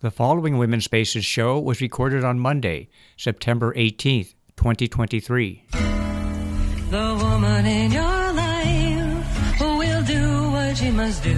[0.00, 5.64] The following Women's Spaces show was recorded on Monday, September 18th, 2023.
[5.72, 11.36] The woman in your life will do what she must do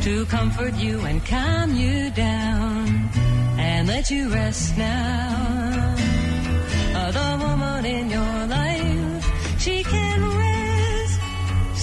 [0.00, 3.10] to comfort you and calm you down
[3.58, 5.94] and let you rest now.
[6.94, 11.20] Uh, the woman in your life, she can rest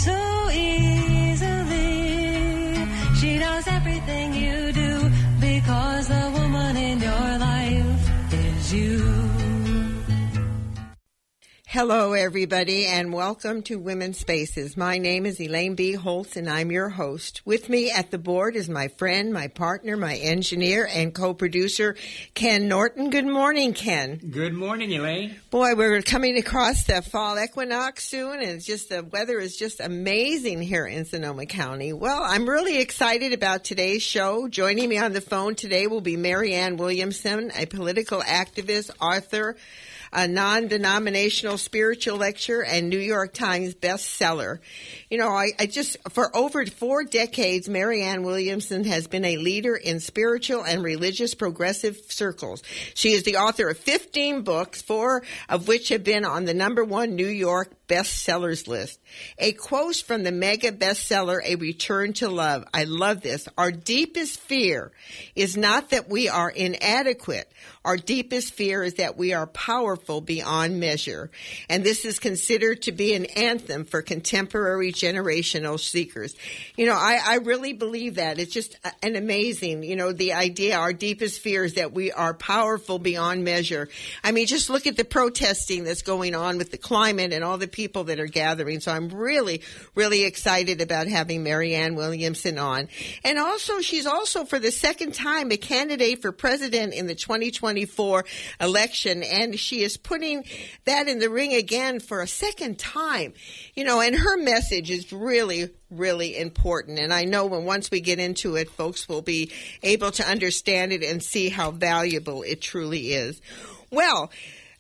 [0.04, 1.93] so easily.
[3.20, 4.62] She does everything you
[11.73, 14.77] Hello, everybody, and welcome to Women's Spaces.
[14.77, 15.94] My name is Elaine B.
[15.94, 17.41] Holtz, and I'm your host.
[17.46, 21.96] With me at the board is my friend, my partner, my engineer, and co-producer,
[22.36, 23.09] Ken Norton.
[23.09, 24.18] Good morning, Ken.
[24.18, 25.36] Good morning, Elaine.
[25.49, 29.80] Boy, we're coming across the fall equinox soon, and it's just the weather is just
[29.80, 31.91] amazing here in Sonoma County.
[31.91, 34.48] Well, I'm really excited about today's show.
[34.48, 39.55] Joining me on the phone today will be Marianne Williamson, a political activist, author,
[40.13, 44.59] a non-denominational spiritual lecturer and New York Times bestseller.
[45.09, 49.75] You know, I, I just, for over four decades, Marianne Williamson has been a leader
[49.75, 52.63] in spiritual and religious progressive circles.
[52.93, 56.84] She is the author of 15 books, four of which have been on the number
[56.84, 58.99] one New York bestsellers list.
[59.37, 62.65] A quote from the mega bestseller, A Return to Love.
[62.73, 63.47] I love this.
[63.57, 64.91] Our deepest fear
[65.35, 67.51] is not that we are inadequate.
[67.85, 71.29] Our deepest fear is that we are powerful beyond measure.
[71.69, 76.35] And this is considered to be an anthem for contemporary generational seekers.
[76.75, 78.40] You know, I, I really believe that.
[78.40, 82.34] It's just an amazing, you know, the idea, our deepest fear is that we are
[82.34, 83.90] powerful beyond measure.
[84.24, 87.57] I mean, just look at the protesting that's going on with the climate and all
[87.57, 88.79] the people that are gathering.
[88.79, 89.62] So I'm really,
[89.96, 92.90] really excited about having Marianne Williamson on.
[93.24, 98.25] And also, she's also for the second time a candidate for president in the 2024
[98.59, 99.24] election.
[99.24, 100.46] And she is putting
[100.86, 103.34] that in the ring again for a second time.
[103.76, 107.00] You know, and her message is really, really important.
[107.00, 109.52] And I know when once we get into it, folks will be
[109.82, 113.42] able to understand it and see how valuable it truly is.
[113.92, 114.32] Well,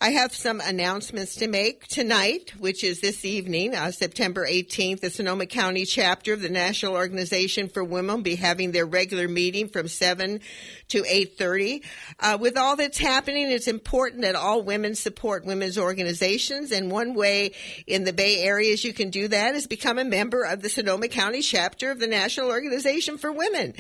[0.03, 4.99] I have some announcements to make tonight, which is this evening, uh, September 18th.
[4.99, 9.29] The Sonoma County chapter of the National Organization for Women will be having their regular
[9.29, 10.41] meeting from 7
[10.89, 11.85] to 8.30.
[12.19, 16.73] Uh, with all that's happening, it's important that all women support women's organizations.
[16.73, 17.53] And one way
[17.87, 21.07] in the Bay Area you can do that is become a member of the Sonoma
[21.07, 23.73] County chapter of the National Organization for Women.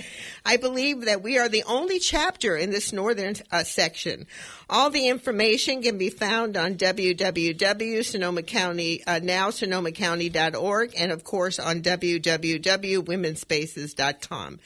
[0.45, 4.25] I believe that we are the only chapter in this northern uh, section.
[4.69, 8.41] All the information can be found on www.sonoma
[9.05, 9.19] uh,
[10.97, 14.59] and of course on www.womenspaces.com.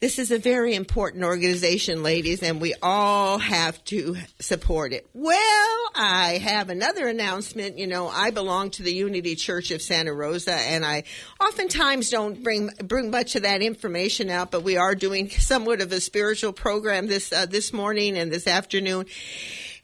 [0.00, 5.06] This is a very important organization, ladies, and we all have to support it.
[5.12, 7.76] Well, I have another announcement.
[7.76, 11.04] You know, I belong to the Unity Church of Santa Rosa, and I
[11.38, 15.92] oftentimes don't bring bring much of that information out, but we are doing somewhat of
[15.92, 19.04] a spiritual program this uh, this morning and this afternoon.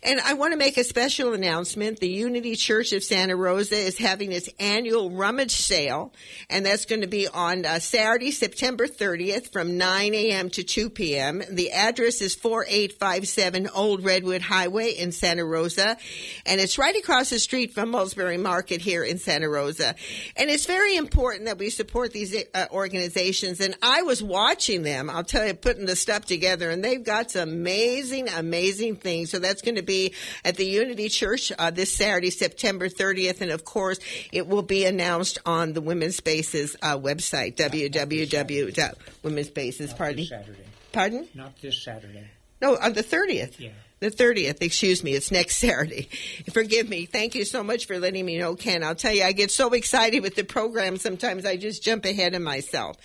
[0.02, 2.00] And I want to make a special announcement.
[2.00, 6.12] The Unity Church of Santa Rosa is having its annual rummage sale,
[6.50, 10.50] and that's going to be on uh, Saturday, September 30th from 9 a.m.
[10.50, 11.42] to 2 p.m.
[11.50, 15.96] The address is 4857 Old Redwood Highway in Santa Rosa,
[16.44, 19.94] and it's right across the street from Molsberry Market here in Santa Rosa.
[20.36, 23.60] And it's very important that we support these uh, organizations.
[23.60, 27.30] And I was watching them, I'll tell you, putting the stuff together, and they've got
[27.30, 29.30] some amazing, amazing things.
[29.30, 30.12] So that's going to be
[30.44, 33.40] at the Unity Church uh, this Saturday, September 30th.
[33.40, 33.98] And of course,
[34.32, 39.96] it will be announced on the Women's Spaces uh, website, www.womenspaces.
[39.96, 40.26] Pardon?
[40.26, 40.64] Saturday.
[40.92, 41.26] Pardon?
[41.34, 42.28] Not this Saturday.
[42.60, 43.58] No, on the 30th.
[43.58, 43.70] Yeah.
[43.98, 46.10] The 30th, excuse me, it's next Saturday.
[46.52, 47.06] Forgive me.
[47.06, 48.84] Thank you so much for letting me know, Ken.
[48.84, 52.34] I'll tell you, I get so excited with the program, sometimes I just jump ahead
[52.34, 52.98] of myself.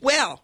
[0.00, 0.42] Well,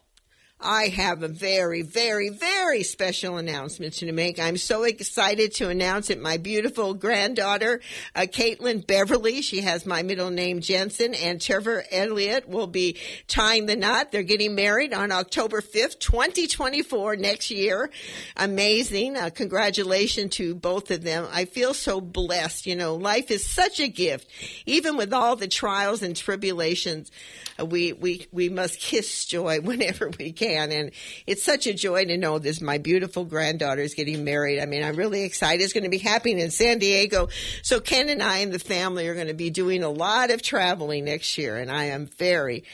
[0.60, 4.40] I have a very, very, very special announcement to make.
[4.40, 6.20] I'm so excited to announce it.
[6.20, 7.80] My beautiful granddaughter,
[8.16, 12.96] uh, Caitlin Beverly, she has my middle name Jensen, and Trevor Elliott will be
[13.28, 14.10] tying the knot.
[14.10, 17.88] They're getting married on October 5th, 2024, next year.
[18.36, 19.16] Amazing.
[19.16, 21.28] Uh, congratulations to both of them.
[21.32, 22.66] I feel so blessed.
[22.66, 24.28] You know, life is such a gift.
[24.66, 27.12] Even with all the trials and tribulations,
[27.60, 30.72] uh, we, we, we must kiss joy whenever we can can.
[30.72, 30.90] And
[31.26, 32.60] it's such a joy to know this.
[32.60, 34.60] My beautiful granddaughter is getting married.
[34.60, 35.62] I mean, I'm really excited.
[35.62, 37.28] It's going to be happening in San Diego.
[37.62, 40.42] So Ken and I and the family are going to be doing a lot of
[40.42, 41.56] traveling next year.
[41.56, 42.64] And I am very,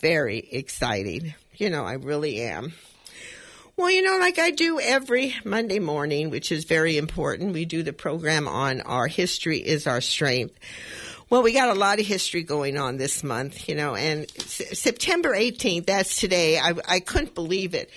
[0.00, 1.34] very excited.
[1.56, 2.72] You know, I really am.
[3.76, 7.82] Well, you know, like I do every Monday morning, which is very important, we do
[7.82, 10.58] the program on Our History is Our Strength.
[11.32, 14.78] Well, we got a lot of history going on this month, you know, and S-
[14.78, 16.58] September 18th, that's today.
[16.58, 17.88] I, I couldn't believe it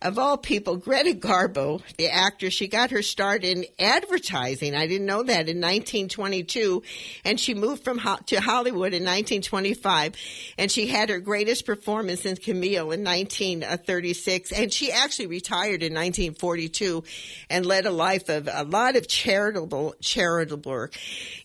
[0.00, 4.74] of all people, Greta Garbo, the actress, she got her start in advertising.
[4.74, 6.82] I didn't know that in 1922,
[7.24, 10.14] and she moved from ho- to Hollywood in 1925,
[10.56, 15.94] and she had her greatest performance in Camille in 1936, and she actually retired in
[15.94, 17.02] 1942
[17.50, 20.96] and led a life of a lot of charitable charitable work.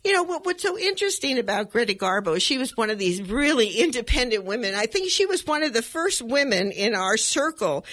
[0.04, 2.40] You know what, what's so interesting about Greta Garbo?
[2.40, 4.76] She was one of these really independent women.
[4.76, 7.86] I think she was one of the first women in our circle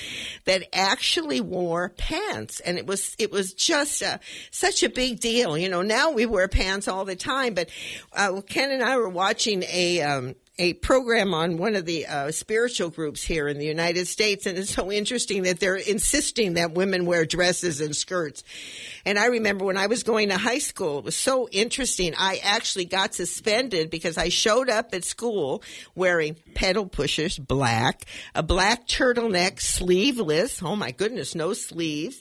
[0.50, 4.18] that actually wore pants, and it was it was just a,
[4.50, 5.56] such a big deal.
[5.56, 7.70] You know, now we wear pants all the time, but
[8.14, 10.02] uh, Ken and I were watching a.
[10.02, 14.44] Um, a program on one of the uh, spiritual groups here in the United States,
[14.44, 18.44] and it's so interesting that they're insisting that women wear dresses and skirts.
[19.06, 22.14] And I remember when I was going to high school, it was so interesting.
[22.14, 25.62] I actually got suspended because I showed up at school
[25.94, 28.04] wearing pedal pushers, black,
[28.34, 30.62] a black turtleneck, sleeveless.
[30.62, 32.20] Oh my goodness, no sleeves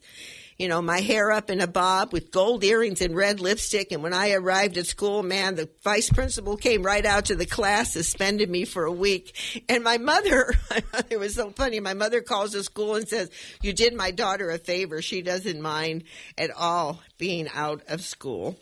[0.59, 3.93] you know, my hair up in a bob with gold earrings and red lipstick.
[3.93, 7.45] And when I arrived at school, man, the vice principal came right out to the
[7.45, 9.63] class, suspended me for a week.
[9.69, 10.53] And my mother,
[11.09, 11.79] it was so funny.
[11.79, 15.01] My mother calls the school and says, you did my daughter a favor.
[15.01, 16.03] She doesn't mind
[16.37, 18.59] at all being out of school.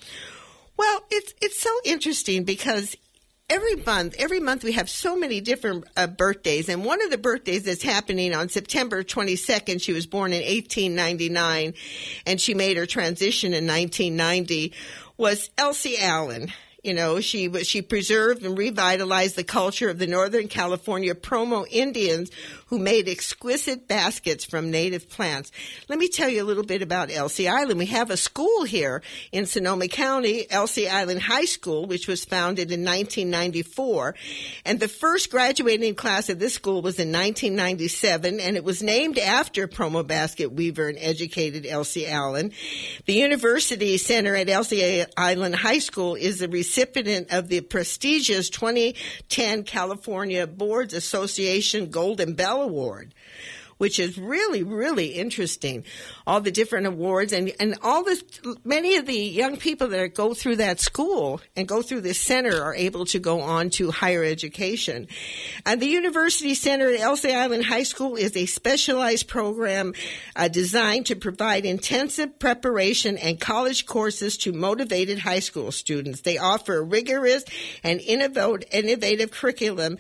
[0.78, 2.96] Well, it's it's so interesting because
[3.50, 7.18] every month, every month we have so many different uh, birthdays, and one of the
[7.18, 9.82] birthdays that's happening on September 22nd.
[9.82, 11.74] She was born in 1899,
[12.26, 14.74] and she made her transition in 1990.
[15.18, 16.52] Was Elsie Allen.
[16.84, 22.30] You know, she she preserved and revitalized the culture of the Northern California Pomo Indians
[22.68, 25.52] who made exquisite baskets from native plants.
[25.88, 27.80] Let me tell you a little bit about Elsie Island.
[27.80, 29.02] We have a school here
[29.32, 34.16] in Sonoma County, Elsie Island High School, which was founded in 1994.
[34.66, 39.18] And the first graduating class of this school was in 1997, and it was named
[39.18, 42.52] after Pomo basket weaver and educated Elsie Allen.
[43.06, 46.50] The University Center at Elsie Island High School is the
[47.32, 53.14] of the prestigious 2010 California Boards Association Golden Bell Award
[53.78, 55.84] which is really, really interesting.
[56.26, 58.24] All the different awards and, and all this,
[58.64, 62.62] many of the young people that go through that school and go through this center
[62.62, 65.08] are able to go on to higher education.
[65.66, 69.94] And the University Center at Elsie Island High School is a specialized program
[70.36, 76.22] uh, designed to provide intensive preparation and college courses to motivated high school students.
[76.22, 77.44] They offer rigorous
[77.84, 79.98] and innovative curriculum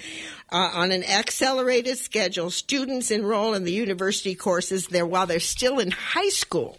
[0.51, 2.49] uh, on an accelerated schedule.
[2.49, 6.77] Students enroll in the university courses there while they're still in high school.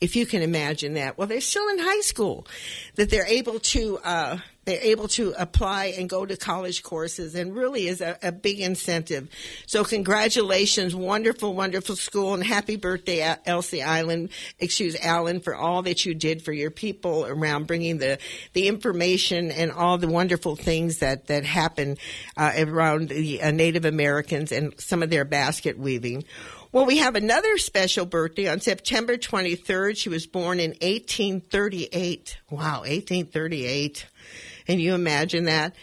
[0.00, 2.46] If you can imagine that, well, they're still in high school,
[2.96, 7.54] that they're able to uh, they're able to apply and go to college courses and
[7.54, 9.28] really is a, a, big incentive.
[9.66, 16.04] So congratulations, wonderful, wonderful school and happy birthday, Elsie Island, excuse Allen for all that
[16.04, 18.18] you did for your people around bringing the,
[18.54, 21.96] the information and all the wonderful things that, that happen
[22.36, 26.24] uh, around the uh, Native Americans and some of their basket weaving.
[26.72, 29.96] Well, we have another special birthday on September 23rd.
[29.96, 32.38] She was born in 1838.
[32.50, 34.06] Wow, 1838.
[34.66, 35.74] Can you imagine that?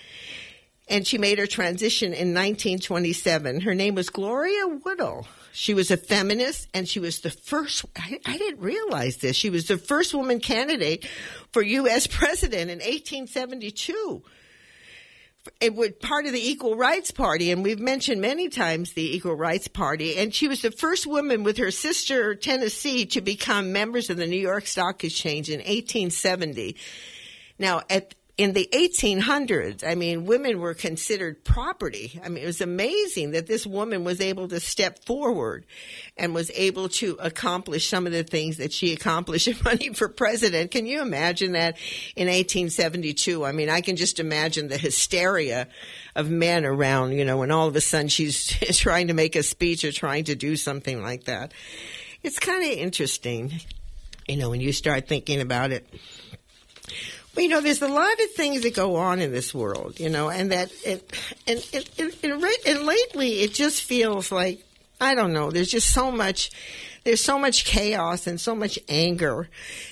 [0.90, 3.62] And she made her transition in 1927.
[3.62, 5.25] Her name was Gloria Woodhull.
[5.54, 9.50] She was a feminist and she was the first, I, I, didn't realize this, she
[9.50, 11.08] was the first woman candidate
[11.52, 12.08] for U.S.
[12.08, 14.24] president in 1872.
[15.60, 19.36] It was part of the Equal Rights Party, and we've mentioned many times the Equal
[19.36, 20.18] Rights Party.
[20.18, 24.25] And she was the first woman with her sister, Tennessee, to become members of the
[24.25, 26.78] New York Stock Exchange in 1870.
[27.60, 32.20] Now, at in the 1800s, I mean, women were considered property.
[32.24, 35.66] I mean, it was amazing that this woman was able to step forward
[36.18, 40.10] and was able to accomplish some of the things that she accomplished in running for
[40.10, 40.72] president.
[40.72, 41.78] Can you imagine that
[42.16, 43.46] in 1872?
[43.46, 45.68] I mean, I can just imagine the hysteria
[46.16, 48.48] of men around, you know, when all of a sudden she's
[48.80, 51.54] trying to make a speech or trying to do something like that.
[52.24, 53.54] It's kind of interesting,
[54.28, 55.86] you know, when you start thinking about it.
[57.36, 60.30] You know, there's a lot of things that go on in this world, you know,
[60.30, 61.12] and that, it,
[61.48, 64.63] and, and, and, and, and lately it just feels like
[65.04, 65.52] I don't know.
[65.52, 66.50] There's just so much
[67.04, 69.50] there's so much chaos and so much anger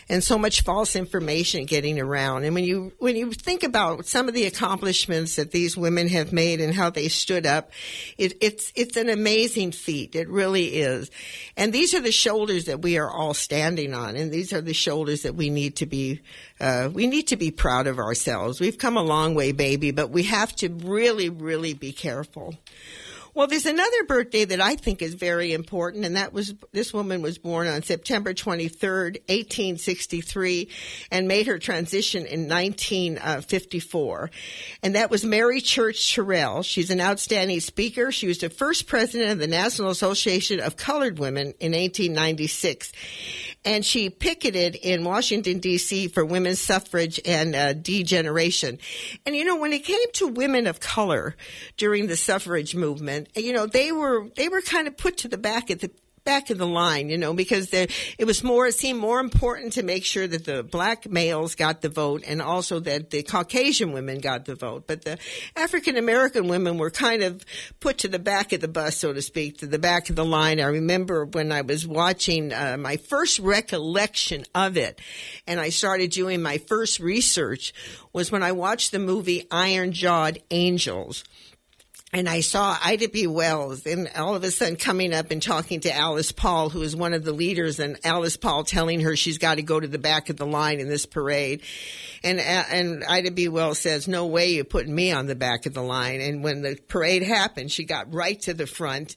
[0.08, 2.46] and so much false information getting around.
[2.46, 6.32] And when you when you think about some of the accomplishments that these women have
[6.32, 7.72] made and how they stood up,
[8.18, 10.16] it, it's it's an amazing feat.
[10.16, 11.12] It really is.
[11.58, 14.74] And these are the shoulders that we are all standing on, and these are the
[14.74, 16.22] shoulders that we need to be
[16.60, 18.60] uh, we need to be proud of ourselves.
[18.60, 22.56] We've come a long way, baby, but we have to really, really be careful.
[23.34, 27.22] Well, there's another birthday that I think is very important, and that was this woman
[27.22, 30.68] was born on September 23rd, 1863,
[31.12, 34.32] and made her transition in 1954.
[34.84, 36.62] And that was Mary Church Terrell.
[36.62, 38.12] She's an outstanding speaker.
[38.12, 42.92] She was the first president of the National Association of Colored Women in 1896
[43.64, 46.08] and she picketed in Washington D.C.
[46.08, 48.80] for women's suffrage and uh, degeneration.
[49.26, 51.36] And you know, when it came to women of color
[51.78, 55.38] during the suffrage movement, you know, they were they were kind of put to the
[55.38, 55.92] back at the
[56.24, 57.88] back of the line, you know, because there,
[58.18, 61.82] it was more, it seemed more important to make sure that the black males got
[61.82, 64.86] the vote and also that the Caucasian women got the vote.
[64.86, 65.18] But the
[65.56, 67.44] African American women were kind of
[67.80, 70.26] put to the back of the bus, so to speak, to the back of the
[70.26, 70.60] line.
[70.60, 75.00] I remember when I was watching uh, my first recollection of it
[75.48, 77.74] and I started doing my first research
[78.14, 81.24] was when I watched the movie Iron Jawed Angels
[82.14, 83.26] and I saw Ida B.
[83.26, 86.94] Wells, and all of a sudden coming up and talking to Alice Paul, who is
[86.94, 89.98] one of the leaders, and Alice Paul telling her she's got to go to the
[89.98, 91.62] back of the line in this parade.
[92.22, 93.48] And uh, and Ida B.
[93.48, 96.62] Wells says, "No way, you're putting me on the back of the line." And when
[96.62, 99.16] the parade happened, she got right to the front,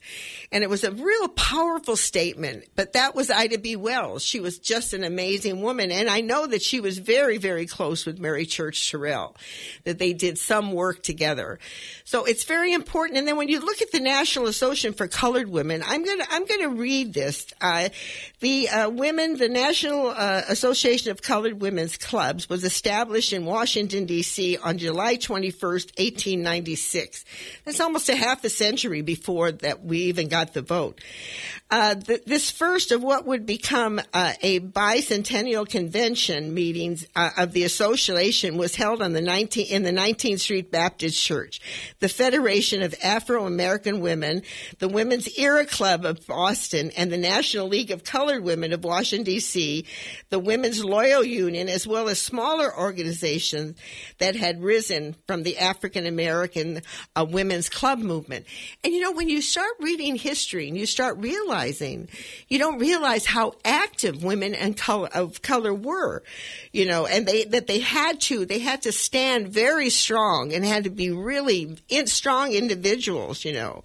[0.52, 2.64] and it was a real powerful statement.
[2.76, 3.74] But that was Ida B.
[3.74, 4.24] Wells.
[4.24, 8.06] She was just an amazing woman, and I know that she was very, very close
[8.06, 9.36] with Mary Church Terrell,
[9.82, 11.58] that they did some work together.
[12.04, 12.83] So it's very important.
[13.16, 16.44] And then when you look at the National Association for Colored Women, I'm gonna I'm
[16.44, 17.46] gonna read this.
[17.60, 17.88] Uh,
[18.40, 24.06] the uh, women, the National uh, Association of Colored Women's Clubs was established in Washington,
[24.06, 24.58] D.C.
[24.58, 27.24] on July 21st, 1896.
[27.64, 31.00] That's almost a half a century before that we even got the vote.
[31.70, 37.52] Uh, th- this first of what would become uh, a bicentennial convention meetings uh, of
[37.52, 41.60] the association was held on the 19, in the 19th Street Baptist Church.
[42.00, 44.42] The Federation of Afro American Women,
[44.78, 49.24] the Women's Era Club of Boston, and the National League of Colored Women of Washington,
[49.24, 49.86] D.C.,
[50.30, 53.78] the Women's Loyal Union, as well as smaller organizations
[54.18, 56.82] that had risen from the African American
[57.16, 58.46] uh, women's club movement.
[58.82, 62.08] And you know, when you start reading history and you start realizing,
[62.48, 66.22] you don't realize how active women and color of color were,
[66.72, 70.64] you know, and they that they had to they had to stand very strong and
[70.64, 73.82] had to be really in, strong individuals, you know,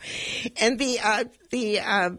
[0.61, 2.11] and the uh, the uh,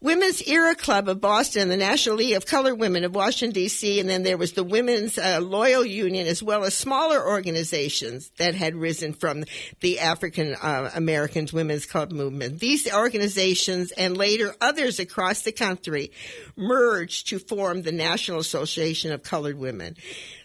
[0.00, 4.08] Women's Era Club of Boston, the National League of Colored Women of Washington, D.C., and
[4.08, 8.74] then there was the Women's uh, Loyal Union, as well as smaller organizations that had
[8.74, 9.44] risen from
[9.80, 12.60] the African uh, Americans Women's Club movement.
[12.60, 16.12] These organizations and later others across the country
[16.56, 19.96] merged to form the National Association of Colored Women.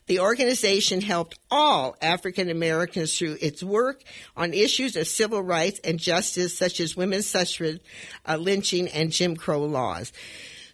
[0.09, 4.01] The organization helped all African Americans through its work
[4.35, 7.79] on issues of civil rights and justice, such as women's suffrage,
[8.29, 10.13] uh, lynching, and Jim Crow laws.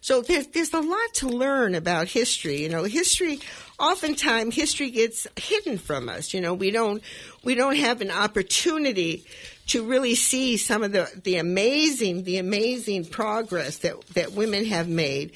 [0.00, 2.62] So there's, there's a lot to learn about history.
[2.62, 3.40] You know, history,
[3.80, 6.32] oftentimes history gets hidden from us.
[6.32, 7.02] You know, we don't,
[7.42, 9.24] we don't have an opportunity
[9.66, 14.88] to really see some of the, the amazing, the amazing progress that, that women have
[14.88, 15.32] made.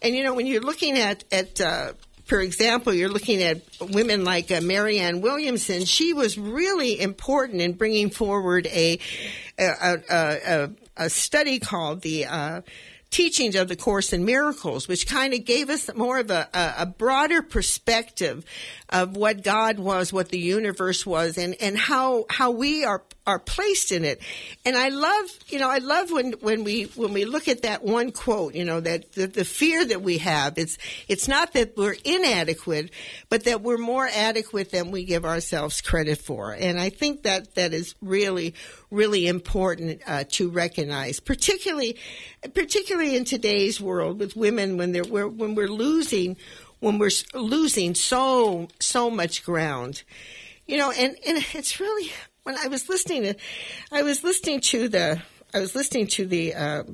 [0.00, 1.92] And you know, when you're looking at, at, uh,
[2.24, 5.84] for example, you're looking at women like uh, Marianne Williamson.
[5.84, 8.98] She was really important in bringing forward a
[9.58, 10.70] a, a, a
[11.08, 12.60] study called the uh,
[13.10, 16.74] teachings of the Course in Miracles, which kind of gave us more of a, a,
[16.78, 18.44] a, broader perspective
[18.90, 23.38] of what God was, what the universe was, and, and how how we are are
[23.38, 24.20] placed in it.
[24.64, 27.82] And I love, you know, I love when, when we when we look at that
[27.82, 30.58] one quote, you know, that the, the fear that we have.
[30.58, 30.78] It's
[31.08, 32.90] it's not that we're inadequate,
[33.28, 36.52] but that we're more adequate than we give ourselves credit for.
[36.52, 38.54] And I think that that is really
[38.90, 41.96] really important uh, to recognize, particularly
[42.54, 46.36] particularly in today's world with women when they're we're, when we're losing
[46.80, 50.02] when we're losing so so much ground.
[50.66, 52.10] You know, and, and it's really
[52.46, 53.34] when I was listening to,
[53.90, 55.20] I was listening to the,
[55.52, 56.84] I was listening to the, uh,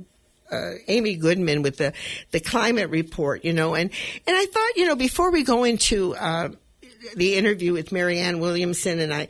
[0.50, 1.92] uh, Amy Goodman with the,
[2.30, 3.90] the climate report, you know, and,
[4.26, 6.48] and I thought, you know, before we go into, uh,
[7.16, 9.28] the interview with Marianne Williamson and I,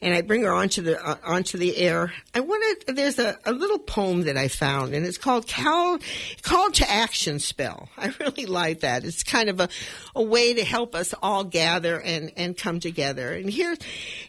[0.00, 2.12] and I bring her onto the uh, onto the air.
[2.34, 5.98] I wanted there's a, a little poem that I found, and it's called Call
[6.42, 7.88] Call to Action Spell.
[7.96, 9.04] I really like that.
[9.04, 9.68] It's kind of a,
[10.14, 13.32] a way to help us all gather and, and come together.
[13.32, 13.78] And here's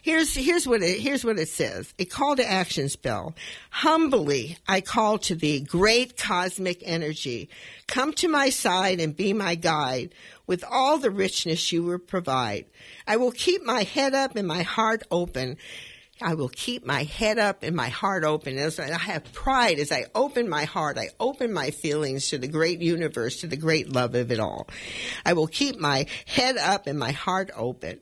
[0.02, 3.34] here's here's what it here's what it says: A call to action spell.
[3.70, 7.48] Humbly I call to thee, great cosmic energy.
[7.86, 10.14] Come to my side and be my guide
[10.50, 12.64] with all the richness you will provide.
[13.06, 15.58] I will keep my head up and my heart open.
[16.20, 18.58] I will keep my head up and my heart open.
[18.58, 22.48] As I have pride as I open my heart, I open my feelings to the
[22.48, 24.66] great universe, to the great love of it all.
[25.24, 28.00] I will keep my head up and my heart open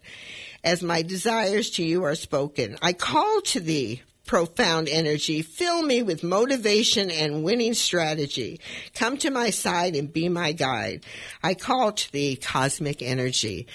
[0.64, 2.78] as my desires to you are spoken.
[2.80, 5.42] I call to thee, profound energy.
[5.42, 8.60] Fill me with motivation and winning strategy.
[8.94, 11.04] Come to my side and be my guide.
[11.42, 13.66] I call to thee, cosmic energy.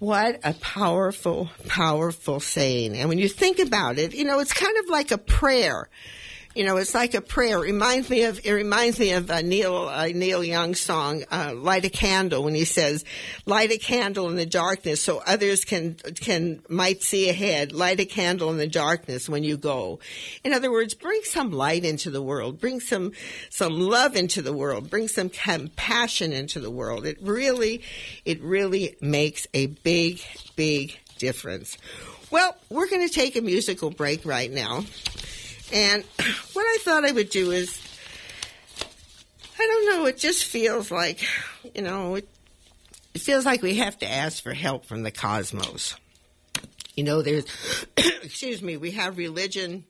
[0.00, 2.96] What a powerful, powerful saying.
[2.96, 5.88] And when you think about it, you know, it's kind of like a prayer.
[6.52, 7.58] You know, it's like a prayer.
[7.58, 11.54] It reminds me of it reminds me of uh, Neil uh, Neil Young's song uh,
[11.54, 13.04] "Light a Candle" when he says,
[13.46, 17.70] "Light a candle in the darkness so others can can might see ahead.
[17.70, 20.00] Light a candle in the darkness when you go."
[20.42, 22.58] In other words, bring some light into the world.
[22.58, 23.12] Bring some
[23.48, 24.90] some love into the world.
[24.90, 27.06] Bring some compassion into the world.
[27.06, 27.82] It really,
[28.24, 30.20] it really makes a big,
[30.56, 31.78] big difference.
[32.32, 34.84] Well, we're going to take a musical break right now.
[35.72, 36.04] And
[36.52, 37.80] what I thought I would do is,
[39.58, 41.26] I don't know, it just feels like,
[41.74, 42.28] you know, it,
[43.14, 45.96] it feels like we have to ask for help from the cosmos.
[46.96, 47.44] You know, there's,
[47.96, 49.84] excuse me, we have religion,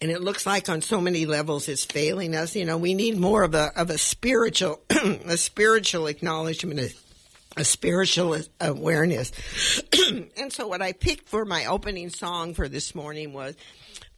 [0.00, 2.56] and it looks like on so many levels it's failing us.
[2.56, 6.94] You know, we need more of a of a spiritual, a spiritual acknowledgement,
[7.56, 9.32] a spiritual awareness.
[10.36, 13.54] and so, what I picked for my opening song for this morning was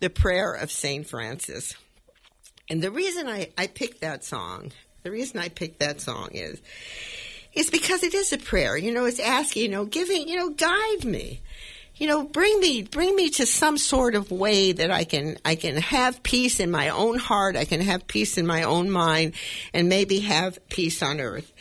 [0.01, 1.07] the prayer of St.
[1.07, 1.75] Francis.
[2.71, 4.73] And the reason I, I picked that song,
[5.03, 6.61] the reason I picked that song is,
[7.53, 8.77] is because it is a prayer.
[8.77, 11.41] You know, it's asking, you know, giving, you know, guide me.
[11.97, 15.55] You know, bring me, bring me to some sort of way that I can, I
[15.55, 17.55] can have peace in my own heart.
[17.55, 19.35] I can have peace in my own mind
[19.73, 21.53] and maybe have peace on earth.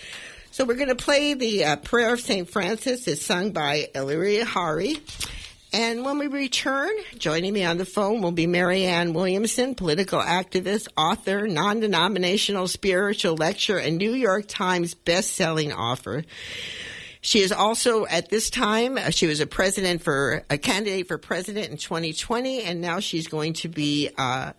[0.54, 2.48] So we're going to play the uh, Prayer of St.
[2.48, 3.08] Francis.
[3.08, 5.00] It's sung by Illyria Hari.
[5.74, 10.90] And when we return, joining me on the phone will be Marianne Williamson, political activist,
[10.96, 16.24] author, non-denominational spiritual lecturer, and New York Times best-selling author.
[17.22, 21.18] She is also at this time uh, she was a president for a candidate for
[21.18, 24.12] president in 2020, and now she's going to be.
[24.16, 24.52] Uh,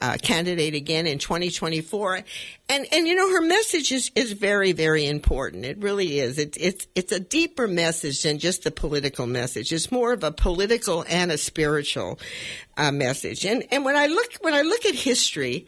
[0.00, 2.22] uh, candidate again in 2024.
[2.68, 5.64] And, and you know, her message is, is very, very important.
[5.64, 6.38] It really is.
[6.38, 9.72] It, it's, it's a deeper message than just the political message.
[9.72, 12.18] It's more of a political and a spiritual
[12.76, 13.44] uh, message.
[13.44, 15.66] And, and when I look, when I look at history,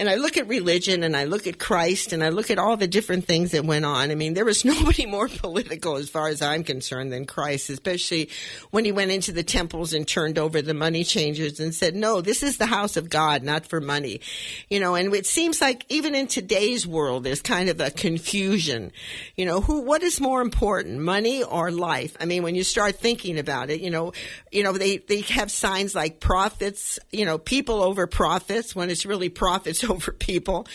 [0.00, 2.78] and I look at religion and I look at Christ and I look at all
[2.78, 4.10] the different things that went on.
[4.10, 8.30] I mean, there was nobody more political as far as I'm concerned than Christ, especially
[8.70, 12.22] when he went into the temples and turned over the money changers and said, no,
[12.22, 14.22] this is the house of God, not for money.
[14.70, 18.92] You know, and it seems like even in today's world, there's kind of a confusion.
[19.36, 22.16] You know, who, what is more important, money or life?
[22.18, 24.14] I mean, when you start thinking about it, you know,
[24.50, 29.04] you know, they, they have signs like profits, you know, people over profits when it's
[29.04, 30.66] really profits over people.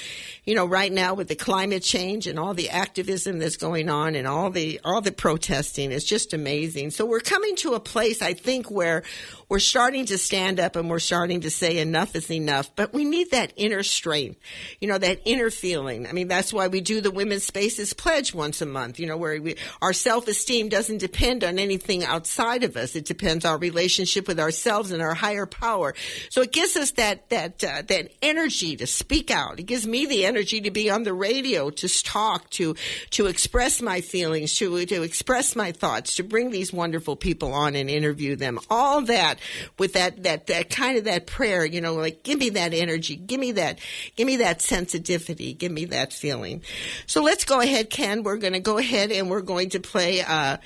[0.43, 4.15] You know, right now with the climate change and all the activism that's going on
[4.15, 6.91] and all the all the protesting, it's just amazing.
[6.91, 9.04] So we're coming to a place I think where
[9.49, 13.06] we're starting to stand up and we're starting to say enough is enough, but we
[13.06, 14.39] need that inner strength,
[14.80, 16.08] you know, that inner feeling.
[16.08, 19.17] I mean, that's why we do the Women's Spaces Pledge once a month, you know,
[19.17, 22.95] where we, our self-esteem doesn't depend on anything outside of us.
[22.95, 25.93] It depends on our relationship with ourselves and our higher power.
[26.30, 29.60] So it gives us that, that, uh, that energy to speak out.
[29.60, 32.75] It gives me the energy to be on the radio, to talk, to,
[33.12, 37.75] to express my feelings, to, to express my thoughts, to bring these wonderful people on
[37.75, 38.60] and interview them.
[38.69, 39.39] All that
[39.77, 43.15] with that, that, that kind of that prayer, you know, like give me that energy,
[43.15, 43.79] give me that,
[44.15, 46.62] give me that sensitivity, give me that feeling.
[47.05, 48.23] So let's go ahead, Ken.
[48.23, 50.58] We're going to go ahead and we're going to play, uh,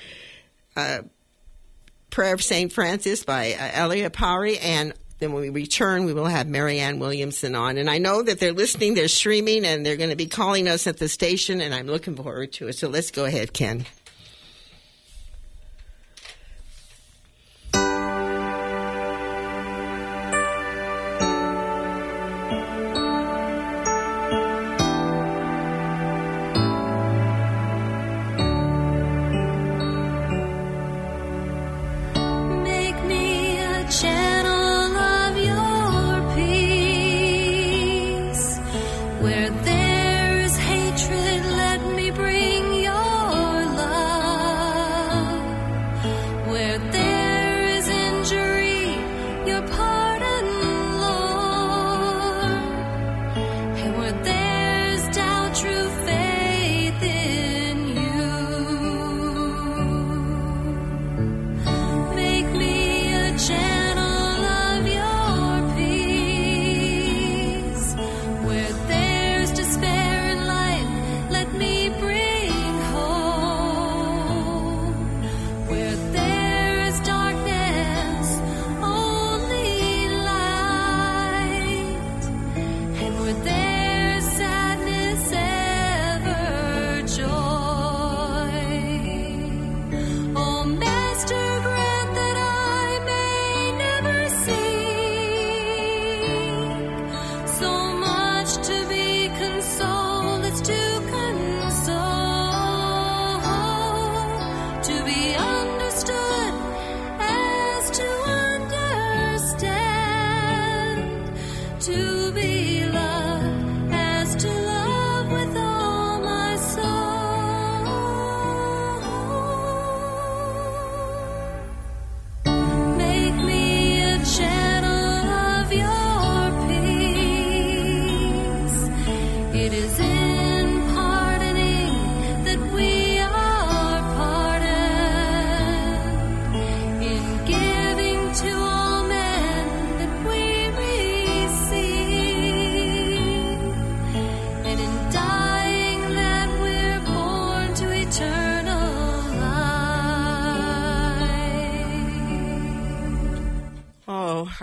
[0.76, 1.00] uh,
[2.10, 2.72] Prayer of St.
[2.72, 7.54] Francis by uh, Elia Pari and then when we return, we will have Marianne Williamson
[7.54, 7.78] on.
[7.78, 10.86] And I know that they're listening, they're streaming, and they're going to be calling us
[10.86, 12.74] at the station, and I'm looking forward to it.
[12.74, 13.84] So let's go ahead, Ken.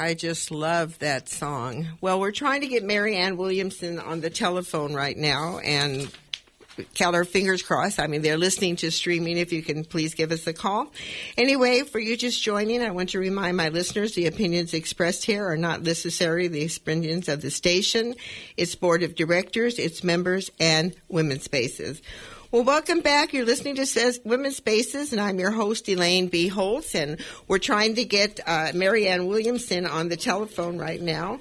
[0.08, 1.86] I just love that song.
[2.00, 6.10] Well, we're trying to get Marianne Williamson on the telephone right now and
[6.94, 8.00] count our fingers crossed.
[8.00, 9.38] I mean, they're listening to streaming.
[9.38, 10.94] If you can please give us a call.
[11.38, 15.46] Anyway, for you just joining, I want to remind my listeners the opinions expressed here
[15.46, 18.16] are not necessarily the opinions of the station,
[18.56, 22.02] its board of directors, its members, and women's spaces.
[22.50, 23.34] Well, welcome back.
[23.34, 26.48] You're listening to Says Women's Spaces, and I'm your host, Elaine B.
[26.48, 31.40] Holtz, and we're trying to get uh, Marianne Williamson on the telephone right now.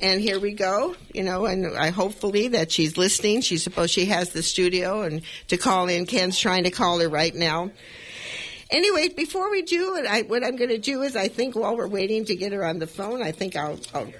[0.00, 3.40] And here we go, you know, and I hopefully that she's listening.
[3.40, 6.06] She's supposed she has the studio and to call in.
[6.06, 7.72] Ken's trying to call her right now.
[8.70, 11.76] Anyway, before we do it, I, what I'm going to do is I think while
[11.76, 14.12] we're waiting to get her on the phone, I think I'll, I'll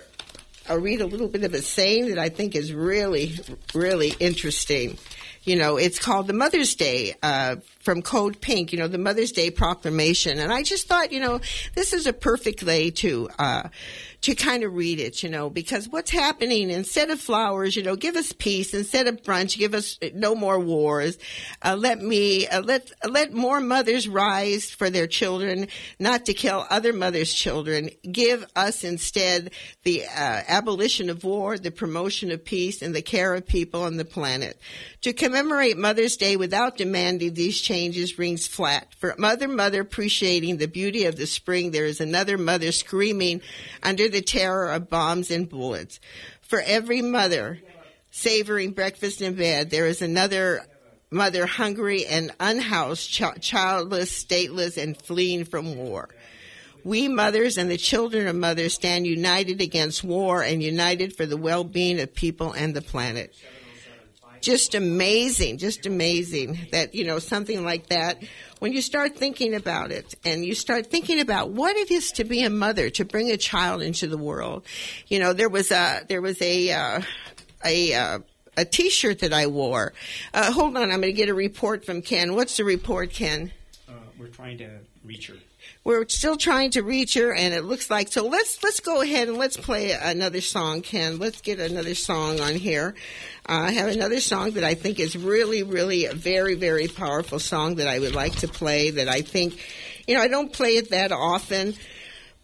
[0.69, 3.39] I'll read a little bit of a saying that I think is really,
[3.75, 4.99] really interesting.
[5.45, 8.73] You know, it's called the Mother's Day uh, from Code Pink.
[8.73, 11.41] You know, the Mother's Day Proclamation, and I just thought, you know,
[11.75, 13.69] this is a perfect way to uh,
[14.21, 15.25] to kind of read it.
[15.25, 18.73] You know, because what's happening instead of flowers, you know, give us peace.
[18.73, 21.19] Instead of brunch, give us no more wars.
[21.61, 25.67] Uh, let me uh, let let more mothers rise for their children,
[25.99, 27.91] not to kill other mothers' children.
[28.11, 29.51] Give us instead
[29.83, 33.97] the uh, abolition of war, the promotion of peace, and the care of people on
[33.97, 34.57] the planet.
[35.03, 38.95] To commemorate Mother's Day without demanding these changes rings flat.
[38.95, 43.43] For Mother, Mother appreciating the beauty of the spring, there is another mother screaming
[43.83, 45.99] under the terror of bombs and bullets.
[46.41, 47.59] For every mother
[48.13, 50.67] savoring breakfast in bed, there is another
[51.11, 56.11] mother hungry and unhoused, ch- childless, stateless, and fleeing from war.
[56.85, 61.37] We mothers and the children of mothers stand united against war and united for the
[61.37, 63.35] well-being of people and the planet.
[64.43, 68.23] Just amazing, just amazing that, you know, something like that,
[68.59, 72.25] when you start thinking about it and you start thinking about what it is to
[72.25, 74.65] be a mother, to bring a child into the world.
[75.07, 77.03] You know, there was a, there was a, uh,
[77.65, 78.19] a, uh,
[78.57, 79.93] a t-shirt that I wore.
[80.35, 82.35] Uh, hold on, I'm going to get a report from Ken.
[82.35, 83.53] What's the report, Ken?
[83.89, 84.69] Uh, we're trying to
[85.05, 85.37] reach her.
[85.85, 88.27] We're still trying to reach her, and it looks like so.
[88.27, 91.19] Let's let's go ahead and let's play another song, Ken.
[91.19, 92.95] Let's get another song on here.
[93.49, 97.41] Uh, I have another song that I think is really, really a very, very powerful
[97.41, 98.91] song that I would like to play.
[98.91, 99.59] That I think,
[100.07, 101.75] you know, I don't play it that often,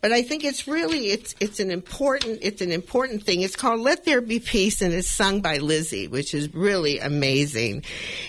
[0.01, 3.43] but I think it's really it's it's an important it's an important thing.
[3.43, 7.85] It's called "Let There Be Peace" and it's sung by Lizzie, which is really amazing.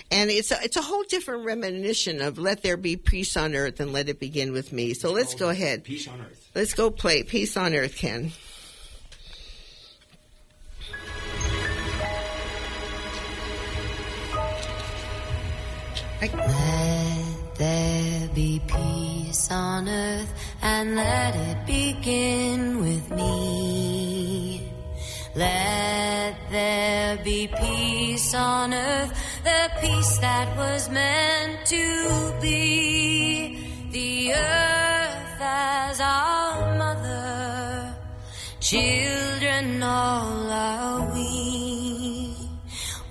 [0.10, 3.80] And it's a, it's a whole different reminiscence of "Let There Be Peace on Earth"
[3.80, 5.84] and "Let It Begin with Me." So let's go ahead.
[5.84, 6.50] Peace on earth.
[6.56, 8.32] Let's go play "Peace on Earth," Ken.
[16.22, 24.72] Let there be peace on earth and let it begin with me.
[25.36, 33.90] Let there be peace on earth, the peace that was meant to be.
[33.92, 37.96] The earth as our mother,
[38.60, 42.36] children all are we.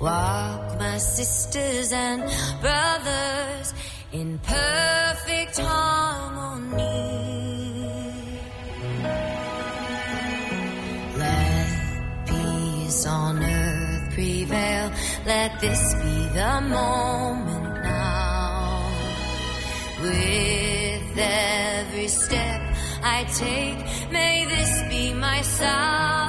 [0.01, 2.23] Walk, my sisters and
[2.61, 3.75] brothers,
[4.13, 5.88] in perfect harmony.
[15.29, 18.91] Let this be the moment now.
[20.01, 22.63] With every step
[23.03, 26.28] I take, may this be my solemn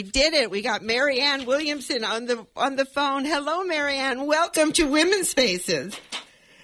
[0.00, 0.50] we did it.
[0.50, 3.26] We got Marianne Williamson on the on the phone.
[3.26, 4.26] Hello, Marianne.
[4.26, 5.94] Welcome to Women's Spaces.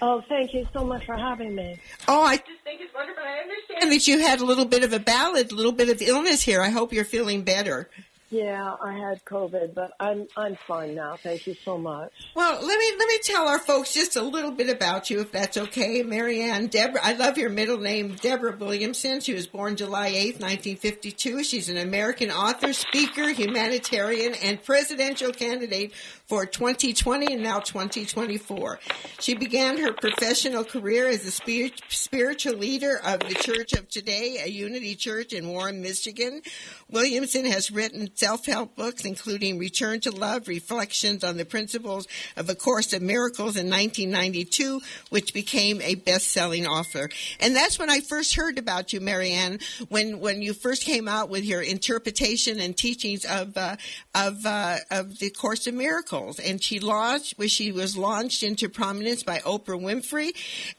[0.00, 1.78] Oh, thank you so much for having me.
[2.08, 3.22] Oh, I just think it's wonderful.
[3.22, 6.00] I understand that you had a little bit of a ballad, a little bit of
[6.00, 6.62] illness here.
[6.62, 7.90] I hope you're feeling better.
[8.28, 11.16] Yeah, I had COVID, but I'm I'm fine now.
[11.16, 12.10] Thank you so much.
[12.34, 15.30] Well, let me let me tell our folks just a little bit about you, if
[15.30, 16.02] that's okay.
[16.02, 19.20] Marianne Deborah, I love your middle name, Deborah Williamson.
[19.20, 21.44] She was born July eighth, nineteen fifty two.
[21.44, 25.92] She's an American author, speaker, humanitarian, and presidential candidate
[26.26, 28.80] for 2020 and now 2024.
[29.20, 34.38] She began her professional career as a spirit, spiritual leader of the Church of Today,
[34.44, 36.42] a Unity Church in Warren, Michigan.
[36.90, 42.56] Williamson has written self-help books, including Return to Love, Reflections on the Principles of A
[42.56, 47.08] Course of Miracles in 1992, which became a best-selling author.
[47.38, 51.28] And that's when I first heard about you, Marianne, when, when you first came out
[51.28, 53.76] with your interpretation and teachings of, uh,
[54.14, 56.15] of, uh, of the Course of Miracles.
[56.16, 60.32] And she launched, where she was launched into prominence by Oprah Winfrey.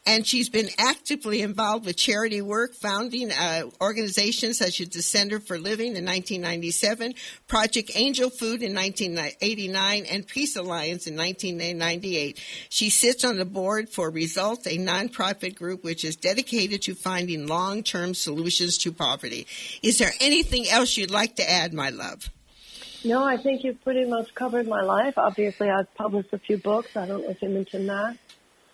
[0.06, 5.40] And she's been actively involved with charity work, founding uh, organizations such as the Center
[5.40, 7.14] for Living in 1997,
[7.46, 12.40] Project Angel Food in 1989, and Peace Alliance in 1998.
[12.68, 17.46] She sits on the board for Results, a nonprofit group which is dedicated to finding
[17.46, 19.46] long-term solutions to poverty.
[19.82, 22.30] Is there anything else you'd like to add, my love?
[23.04, 25.14] No, I think you've pretty much covered my life.
[25.16, 26.96] Obviously, I've published a few books.
[26.96, 28.16] I don't know if you mentioned that.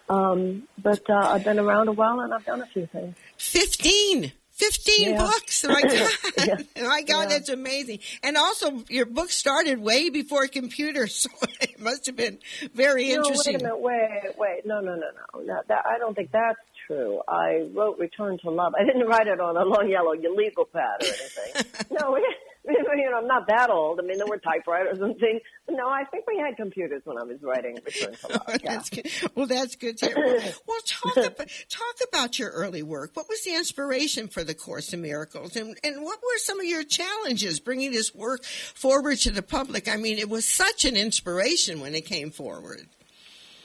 [0.09, 3.17] Um, but uh, I've been around a while and I've done a few things.
[3.39, 4.33] 15.
[4.51, 5.19] 15 Yeah.
[5.19, 5.65] books.
[5.65, 6.11] My God.
[6.47, 6.57] Yeah.
[6.87, 7.27] My God, Yeah.
[7.29, 7.99] that's amazing.
[8.23, 11.29] And also, your book started way before computers, so
[11.61, 12.39] it must have been
[12.75, 13.81] very No, wait a minute.
[13.81, 14.61] Wait, wait.
[14.67, 15.41] No, no, no, no.
[15.43, 17.21] no that, I don't think that's true.
[17.27, 18.75] I wrote Return to Love.
[18.79, 21.87] I didn't write it on a long yellow legal pad or anything.
[21.91, 22.37] no, we,
[22.69, 24.01] you know, I'm not that old.
[24.01, 25.43] I mean, there were typewriters and things.
[25.69, 28.43] No, I think we had computers when I was writing Return to Love.
[28.49, 28.57] Yeah.
[28.63, 29.11] that's good.
[29.35, 30.41] Well, that's good to hear.
[30.67, 33.11] Well, talk about, talk about your early work.
[33.15, 36.67] What was the inspiration for the Course in Miracles, and and what were some of
[36.67, 39.89] your challenges bringing this work forward to the public?
[39.89, 42.87] I mean, it was such an inspiration when it came forward.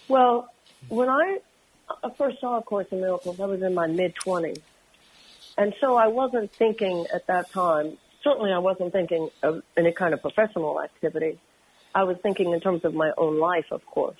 [0.08, 0.52] Well,
[0.90, 1.40] when I
[2.18, 4.60] first saw A Course in Miracles, I was in my mid twenties,
[5.58, 7.98] and so I wasn't thinking at that time.
[8.24, 11.40] Certainly, I wasn't thinking of any kind of professional activity.
[11.96, 14.18] I was thinking in terms of my own life, of course.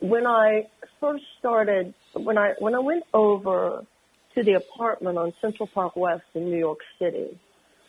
[0.00, 0.68] When I
[1.00, 3.84] first started, when I when I went over
[4.34, 7.38] to the apartment on Central Park West in New York City,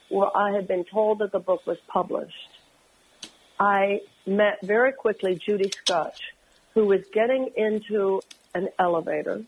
[0.10, 2.50] where I had been told that the book was published,
[3.60, 6.20] I met very quickly Judy Skutch,
[6.74, 8.22] who was getting into
[8.54, 9.44] an elevator,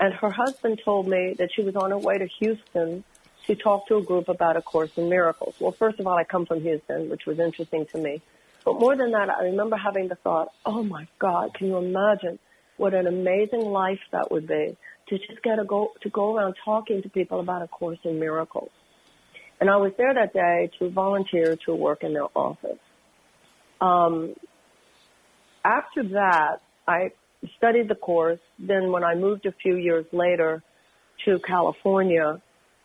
[0.00, 3.04] and her husband told me that she was on her way to Houston
[3.48, 5.54] to talk to a group about A Course in Miracles.
[5.58, 8.20] Well, first of all, I come from Houston, which was interesting to me.
[8.64, 12.38] But more than that, I remember having the thought, oh my God, can you imagine
[12.76, 14.76] what an amazing life that would be
[15.08, 18.20] to just get to go, to go around talking to people about A Course in
[18.20, 18.70] Miracles.
[19.60, 22.78] And I was there that day to volunteer to work in their office.
[23.80, 24.34] Um,
[25.64, 27.12] after that, I
[27.56, 28.40] studied the course.
[28.58, 30.62] Then when I moved a few years later
[31.24, 32.42] to California,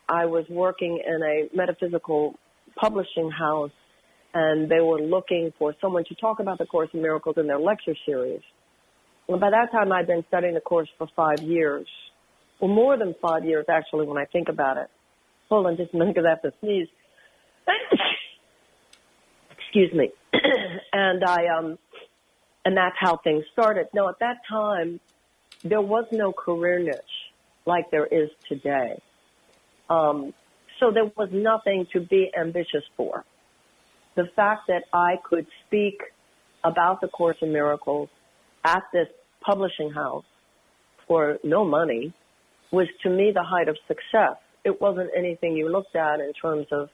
[0.08, 2.38] I was working in a metaphysical
[2.76, 3.70] publishing house
[4.34, 7.58] and they were looking for someone to talk about the Course in Miracles in their
[7.58, 8.40] lecture series.
[9.28, 11.86] And by that time, I'd been studying the Course for five years.
[12.60, 14.88] Well, more than five years, actually, when I think about it.
[15.48, 16.88] Hold on just a minute because I have to sneeze.
[19.58, 20.10] Excuse me.
[20.92, 21.78] and I, um,
[22.64, 23.86] and that's how things started.
[23.94, 24.98] Now, at that time,
[25.62, 26.98] there was no career niche
[27.66, 29.00] like there is today.
[29.88, 30.32] Um,
[30.80, 33.24] so there was nothing to be ambitious for
[34.16, 36.00] the fact that I could speak
[36.62, 38.08] about the Course in Miracles
[38.64, 39.08] at this
[39.44, 40.24] publishing house
[41.06, 42.14] for no money
[42.72, 44.36] was to me the height of success.
[44.64, 46.88] It wasn't anything you looked at in terms of,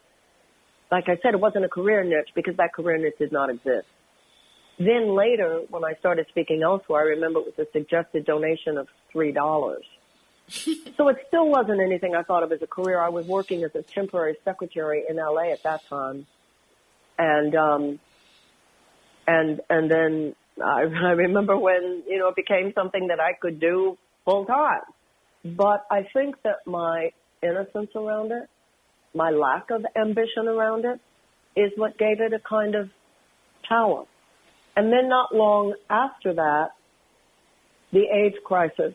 [0.91, 3.87] like I said, it wasn't a career niche because that career niche did not exist.
[4.79, 8.89] Then later, when I started speaking elsewhere, I remember it was a suggested donation of
[9.15, 9.77] $3.
[10.97, 13.01] so it still wasn't anything I thought of as a career.
[13.01, 16.27] I was working as a temporary secretary in LA at that time
[17.21, 18.01] and um,
[19.27, 23.61] and and then I, I remember when you know it became something that I could
[23.61, 24.83] do full time.
[25.45, 27.11] But I think that my
[27.43, 28.49] innocence around it,
[29.15, 31.01] my lack of ambition around it,
[31.59, 32.91] is what gave it a kind of
[33.67, 34.05] power.
[34.77, 36.69] And then not long after that,
[37.93, 38.95] the AIDS crisis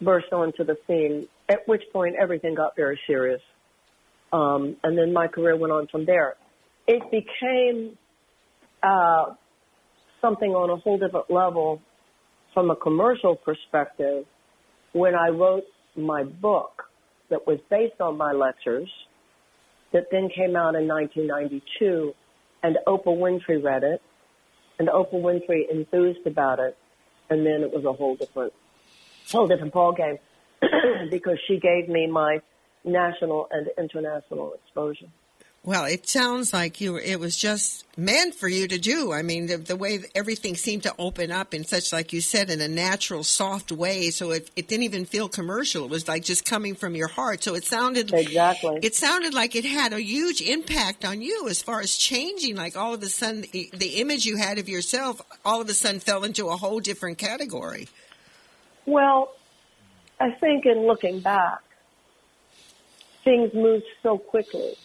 [0.00, 3.40] burst onto the scene, at which point everything got very serious.
[4.32, 6.36] Um, and then my career went on from there
[6.86, 7.96] it became
[8.82, 9.34] uh,
[10.20, 11.82] something on a whole different level
[12.54, 14.24] from a commercial perspective
[14.92, 15.64] when I wrote
[15.96, 16.84] my book
[17.30, 18.88] that was based on my lectures
[19.92, 22.12] that then came out in 1992
[22.62, 24.00] and Oprah Winfrey read it
[24.78, 26.76] and Oprah Winfrey enthused about it
[27.28, 28.52] and then it was a whole different
[29.30, 30.18] whole different ball game
[31.10, 32.40] because she gave me my
[32.84, 35.06] national and international exposure.
[35.66, 36.96] Well, it sounds like you.
[36.96, 39.12] It was just meant for you to do.
[39.12, 42.50] I mean, the, the way everything seemed to open up in such, like you said,
[42.50, 44.10] in a natural, soft way.
[44.10, 45.82] So it, it didn't even feel commercial.
[45.82, 47.42] It was like just coming from your heart.
[47.42, 48.78] So it sounded exactly.
[48.80, 52.54] It sounded like it had a huge impact on you as far as changing.
[52.54, 55.98] Like all of a sudden, the image you had of yourself all of a sudden
[55.98, 57.88] fell into a whole different category.
[58.86, 59.32] Well,
[60.20, 61.60] I think in looking back,
[63.24, 64.76] things moved so quickly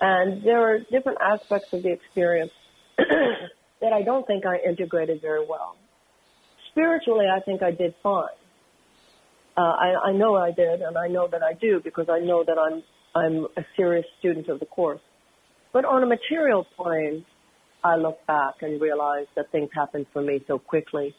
[0.00, 2.52] and there are different aspects of the experience
[2.98, 5.76] that I don't think I integrated very well.
[6.70, 8.28] Spiritually, I think I did fine.
[9.56, 12.44] Uh, I, I know I did, and I know that I do because I know
[12.44, 12.82] that I'm
[13.14, 15.00] I'm a serious student of the course.
[15.72, 17.24] But on a material plane,
[17.82, 21.14] I look back and realize that things happened for me so quickly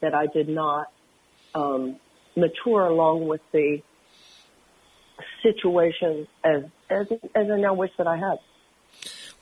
[0.00, 0.86] that I did not
[1.54, 1.96] um,
[2.36, 3.82] mature along with the
[5.42, 8.38] situation as as as I now wish that I had.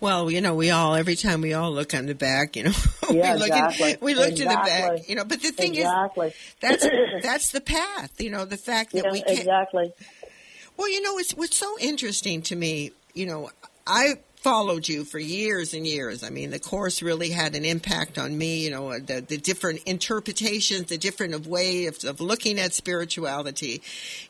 [0.00, 2.72] Well, you know, we all every time we all look on the back, you know,
[3.10, 3.96] yeah, we look exactly.
[4.00, 4.44] we look exactly.
[4.44, 5.24] to the back, you know.
[5.24, 6.28] But the thing exactly.
[6.28, 6.86] is, that's
[7.22, 8.44] that's the path, you know.
[8.44, 9.38] The fact that yeah, we can't.
[9.38, 9.92] Exactly.
[10.76, 12.92] Well, you know, it's what's so interesting to me.
[13.14, 13.50] You know,
[13.86, 16.24] I followed you for years and years.
[16.24, 18.64] I mean, the course really had an impact on me.
[18.64, 23.82] You know, the, the different interpretations, the different way of, of looking at spirituality.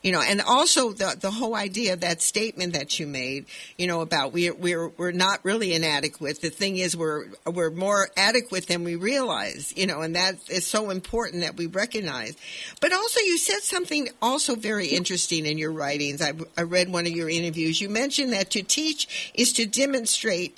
[0.03, 3.45] You know, and also the the whole idea of that statement that you made.
[3.77, 6.41] You know, about we're we're we're not really inadequate.
[6.41, 9.73] The thing is, we're we're more adequate than we realize.
[9.77, 12.35] You know, and that is so important that we recognize.
[12.81, 16.21] But also, you said something also very interesting in your writings.
[16.21, 17.79] I, I read one of your interviews.
[17.79, 20.57] You mentioned that to teach is to demonstrate demonstrate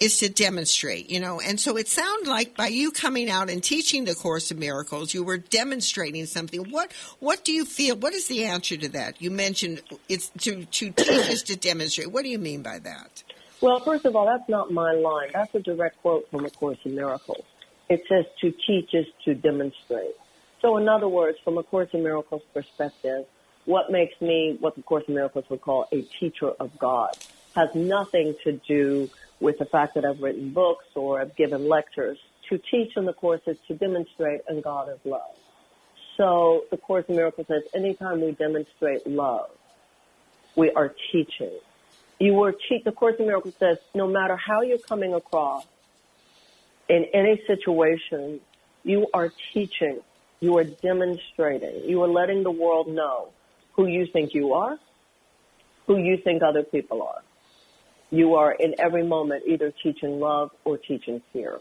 [0.00, 1.40] is to demonstrate, you know.
[1.40, 5.14] And so it sounded like by you coming out and teaching the Course of Miracles,
[5.14, 6.70] you were demonstrating something.
[6.70, 7.96] What what do you feel?
[7.96, 9.22] What is the answer to that?
[9.22, 12.10] You mentioned it's to to teach is to demonstrate.
[12.10, 13.22] What do you mean by that?
[13.60, 15.30] Well, first of all, that's not my line.
[15.32, 17.44] That's a direct quote from the Course in Miracles.
[17.88, 20.16] It says to teach is to demonstrate.
[20.60, 23.26] So in other words, from a Course in Miracles perspective,
[23.66, 27.16] what makes me what the Course in Miracles would call a teacher of God
[27.54, 32.18] has nothing to do with the fact that I've written books or I've given lectures.
[32.48, 35.36] To teach in the Course is to demonstrate and God is love.
[36.16, 39.50] So the Course in Miracles says anytime we demonstrate love,
[40.54, 41.52] we are teaching.
[42.20, 45.66] You were te- the Course in Miracles says no matter how you're coming across
[46.88, 48.40] in any situation,
[48.84, 50.00] you are teaching,
[50.40, 53.30] you are demonstrating, you are letting the world know
[53.72, 54.78] who you think you are,
[55.86, 57.22] who you think other people are.
[58.12, 61.58] You are in every moment either teaching love or teaching fear.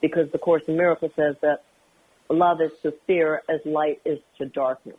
[0.00, 1.62] Because the Course in Miracles says that
[2.30, 4.96] love is to fear as light is to darkness.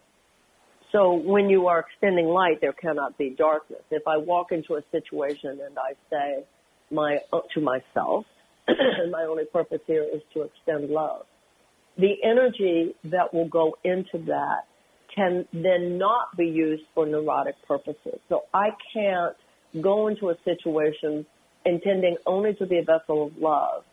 [0.91, 3.81] So when you are extending light, there cannot be darkness.
[3.89, 6.45] If I walk into a situation and I say
[6.91, 7.17] my,
[7.55, 8.25] to myself,
[8.67, 11.25] my only purpose here is to extend love.
[11.97, 14.65] The energy that will go into that
[15.15, 18.19] can then not be used for neurotic purposes.
[18.29, 19.35] So I can't
[19.81, 21.25] go into a situation
[21.65, 23.83] intending only to be a vessel of love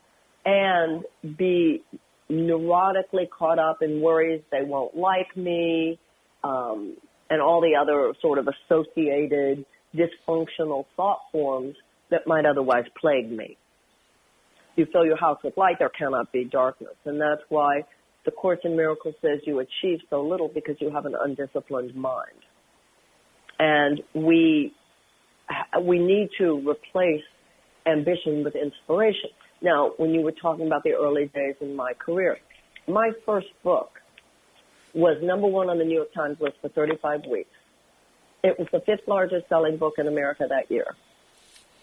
[0.44, 1.04] and
[1.36, 1.82] be
[2.30, 5.98] neurotically caught up in worries they won't like me,
[6.44, 6.96] um,
[7.30, 9.64] and all the other sort of associated
[9.94, 11.74] dysfunctional thought forms
[12.10, 13.56] that might otherwise plague me.
[14.76, 16.94] You fill your house with light, there cannot be darkness.
[17.04, 17.82] And that's why
[18.24, 22.42] the Course in Miracles says you achieve so little because you have an undisciplined mind.
[23.58, 24.74] And we,
[25.48, 27.22] Uh, we need to replace
[27.86, 29.30] ambition with inspiration.
[29.62, 32.38] Now, when you were talking about the early days in my career,
[32.88, 34.00] my first book
[34.92, 37.50] was number one on the New York Times list for 35 weeks.
[38.42, 40.94] It was the fifth largest selling book in America that year.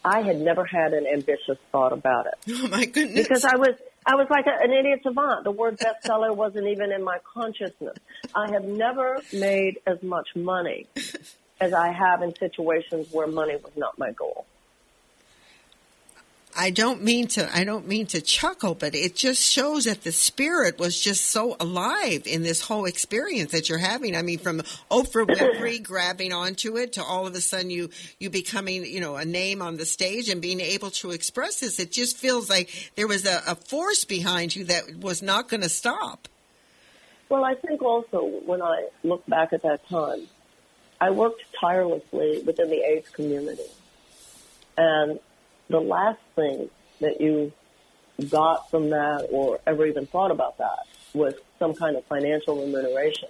[0.06, 2.34] I had never had an ambitious thought about it.
[2.50, 3.28] Oh my goodness.
[3.28, 5.46] Because I was, I was like a, an idiot savant.
[5.46, 7.98] The word bestseller wasn't even in my consciousness.
[8.36, 10.88] I have never made as much money
[11.64, 14.46] as I have in situations where money was not my goal.
[16.56, 20.12] I don't mean to I don't mean to chuckle, but it just shows that the
[20.12, 24.16] spirit was just so alive in this whole experience that you're having.
[24.16, 24.60] I mean, from
[24.92, 27.90] Oprah Winfrey grabbing onto it to all of a sudden you
[28.20, 31.80] you becoming you know a name on the stage and being able to express this.
[31.80, 35.62] It just feels like there was a, a force behind you that was not going
[35.62, 36.28] to stop.
[37.30, 40.28] Well, I think also when I look back at that time,
[41.04, 43.70] I worked tirelessly within the AIDS community,
[44.78, 45.20] and
[45.68, 46.70] the last thing
[47.02, 47.52] that you
[48.30, 53.28] got from that or ever even thought about that was some kind of financial remuneration.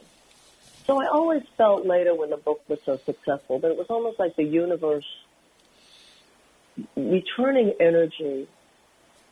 [0.85, 4.19] So I always felt later when the book was so successful that it was almost
[4.19, 5.09] like the universe
[6.95, 8.47] returning energy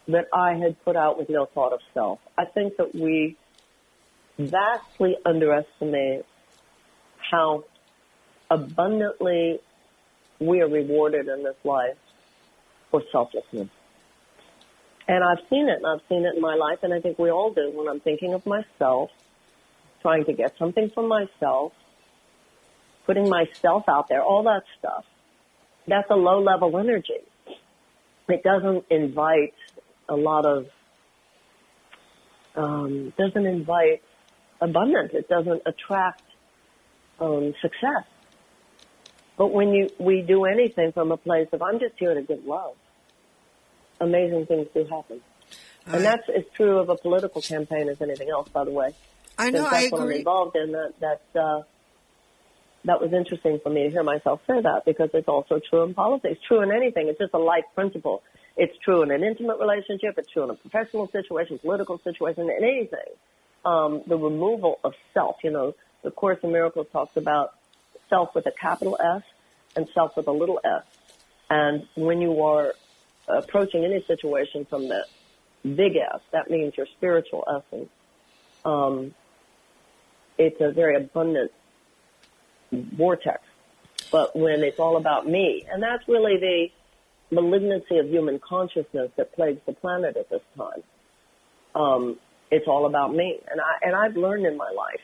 [0.07, 2.17] that I had put out with no thought of self.
[2.35, 3.37] I think that we
[4.39, 6.25] vastly underestimate
[7.29, 7.65] how
[8.51, 9.59] abundantly
[10.39, 11.97] we are rewarded in this life
[12.91, 13.69] for selflessness.
[15.07, 17.31] And I've seen it, and I've seen it in my life, and I think we
[17.31, 19.09] all do when I'm thinking of myself,
[20.01, 21.73] trying to get something for myself,
[23.05, 25.05] putting myself out there, all that stuff.
[25.87, 27.23] That's a low level energy.
[28.27, 29.55] It doesn't invite
[30.07, 30.67] a lot of,
[32.55, 34.03] um, doesn't invite
[34.59, 35.11] abundance.
[35.13, 36.23] It doesn't attract
[37.19, 38.05] um, success.
[39.41, 42.45] But when you we do anything from a place of I'm just here to give
[42.45, 42.75] love,
[43.99, 45.19] amazing things do happen.
[45.87, 46.01] All and right.
[46.03, 48.93] that's as true of a political campaign as anything else, by the way.
[49.39, 49.63] I know.
[49.63, 50.13] That's I what agree.
[50.13, 50.73] I'm involved in.
[50.73, 51.63] That that uh,
[52.85, 55.95] that was interesting for me to hear myself say that because it's also true in
[55.95, 56.39] politics.
[56.47, 57.07] True in anything.
[57.07, 58.21] It's just a life principle.
[58.57, 60.19] It's true in an intimate relationship.
[60.19, 63.09] It's true in a professional situation, political situation, in anything.
[63.65, 65.37] Um, the removal of self.
[65.43, 65.73] You know,
[66.03, 67.55] the Course in Miracles talks about
[68.07, 69.23] self with a capital S
[69.75, 70.83] and self with a little s.
[71.49, 72.73] And when you are
[73.27, 75.05] approaching any situation from the
[75.63, 77.89] big S, that means your spiritual essence.
[78.63, 79.13] Um,
[80.37, 81.51] it's a very abundant
[82.71, 83.41] vortex.
[84.11, 89.33] But when it's all about me, and that's really the malignancy of human consciousness that
[89.33, 90.83] plagues the planet at this time.
[91.75, 92.17] Um,
[92.49, 94.99] it's all about me, and I and I've learned in my life,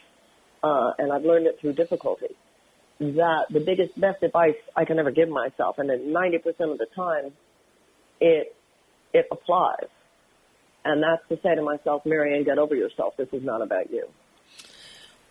[0.64, 2.36] uh, and I've learned it through difficulty
[3.00, 6.88] that the biggest, best advice I can ever give myself, and then 90% of the
[6.96, 7.32] time,
[8.20, 8.56] it,
[9.14, 9.90] it applies.
[10.84, 13.16] And that's to say to myself, Marianne, get over yourself.
[13.18, 14.08] This is not about you.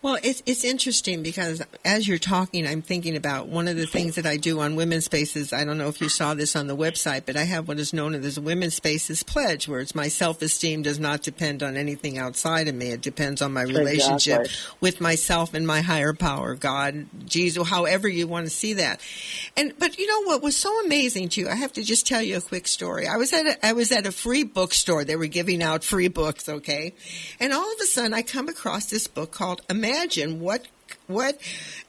[0.03, 4.13] Well, it's it's interesting because as you're talking, I'm thinking about one of the things
[4.15, 5.51] that I do on Women's Spaces.
[5.51, 7.93] I don't know if you saw this on the website, but I have what is
[7.93, 11.75] known as a Women's Spaces pledge, where it's my self esteem does not depend on
[11.75, 12.91] anything outside of me.
[12.91, 14.75] It depends on my relationship Exactly.
[14.81, 19.01] with myself and my higher power, God, Jesus, however you want to see that.
[19.57, 21.49] And but you know what was so amazing to you?
[21.49, 23.07] I have to just tell you a quick story.
[23.07, 25.03] I was at a, I was at a free bookstore.
[25.05, 26.93] They were giving out free books, okay?
[27.39, 30.67] And all of a sudden, I come across this book called Imagine What
[31.07, 31.37] what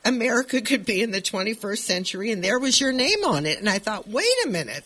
[0.04, 3.58] America could be in the 21st century, and there was your name on it.
[3.58, 4.84] And I thought, wait a minute.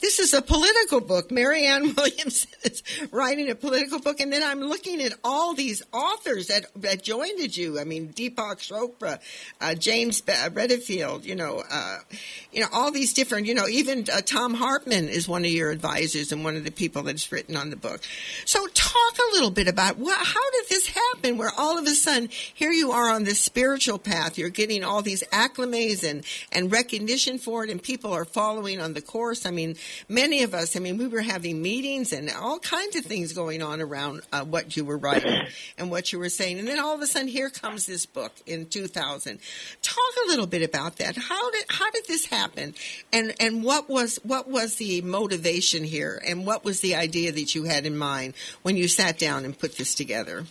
[0.00, 1.30] This is a political book.
[1.30, 6.48] Marianne Williamson is writing a political book, and then I'm looking at all these authors
[6.48, 7.78] that, that joined you.
[7.78, 9.18] I mean, Deepak Chopra,
[9.60, 11.98] uh, James Redfield, you know, uh,
[12.52, 15.70] you know, all these different, you know, even uh, Thom Hartmann is one of your
[15.70, 18.00] advisors and one of the people that's written on the book.
[18.44, 21.38] So, talk a little bit about what, how did this happen?
[21.38, 25.02] Where all of a sudden here you are on this spiritual path, you're getting all
[25.02, 29.46] these acclimates and and recognition for it, and people are following on the course.
[29.46, 29.76] I mean,
[30.08, 30.76] many of us.
[30.76, 34.44] I mean, we were having meetings and all kinds of things going on around uh,
[34.44, 35.46] what you were writing
[35.78, 38.32] and what you were saying, and then all of a sudden here comes this book
[38.46, 39.38] in 2000.
[39.82, 41.16] Talk a little bit about that.
[41.16, 42.74] How did how did this happen,
[43.12, 47.54] and and what was what was the motivation here, and what was the idea that
[47.54, 50.44] you had in mind when you sat down and put this together?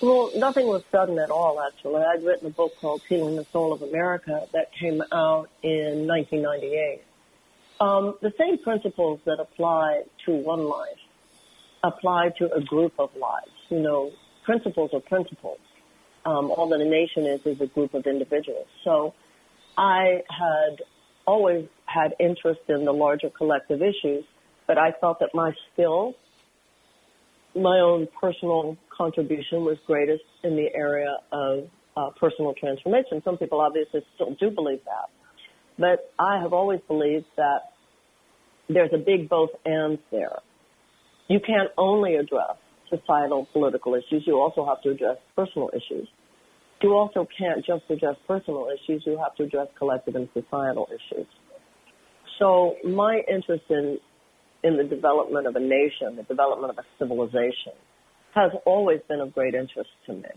[0.00, 2.02] Well, nothing was sudden at all, actually.
[2.02, 7.02] I'd written a book called Healing the Soul of America that came out in 1998.
[7.80, 10.98] Um, the same principles that apply to one life
[11.84, 13.52] apply to a group of lives.
[13.68, 14.12] You know,
[14.44, 15.58] principles are principles.
[16.24, 18.66] Um, all that a nation is is a group of individuals.
[18.82, 19.14] So
[19.76, 20.82] I had
[21.26, 24.24] always had interest in the larger collective issues,
[24.66, 26.14] but I felt that my skill
[27.56, 33.22] my own personal contribution was greatest in the area of uh, personal transformation.
[33.24, 35.08] Some people obviously still do believe that.
[35.78, 37.72] But I have always believed that
[38.68, 40.38] there's a big both ands there.
[41.28, 42.56] You can't only address
[42.88, 46.08] societal political issues, you also have to address personal issues.
[46.82, 51.26] You also can't just address personal issues, you have to address collective and societal issues.
[52.38, 53.98] So my interest in
[54.62, 57.72] in the development of a nation, the development of a civilization,
[58.34, 60.28] has always been of great interest to me.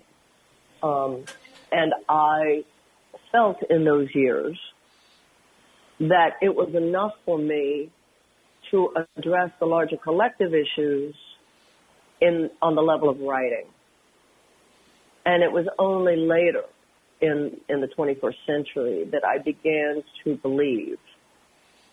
[0.84, 1.24] Um,
[1.72, 2.64] and I
[3.32, 4.58] felt in those years
[6.00, 7.89] that it was enough for me
[8.72, 11.16] to address the larger collective issues
[12.22, 13.66] in on the level of writing.
[15.26, 16.64] And it was only later
[17.22, 20.97] in in the 21st century that I began to believe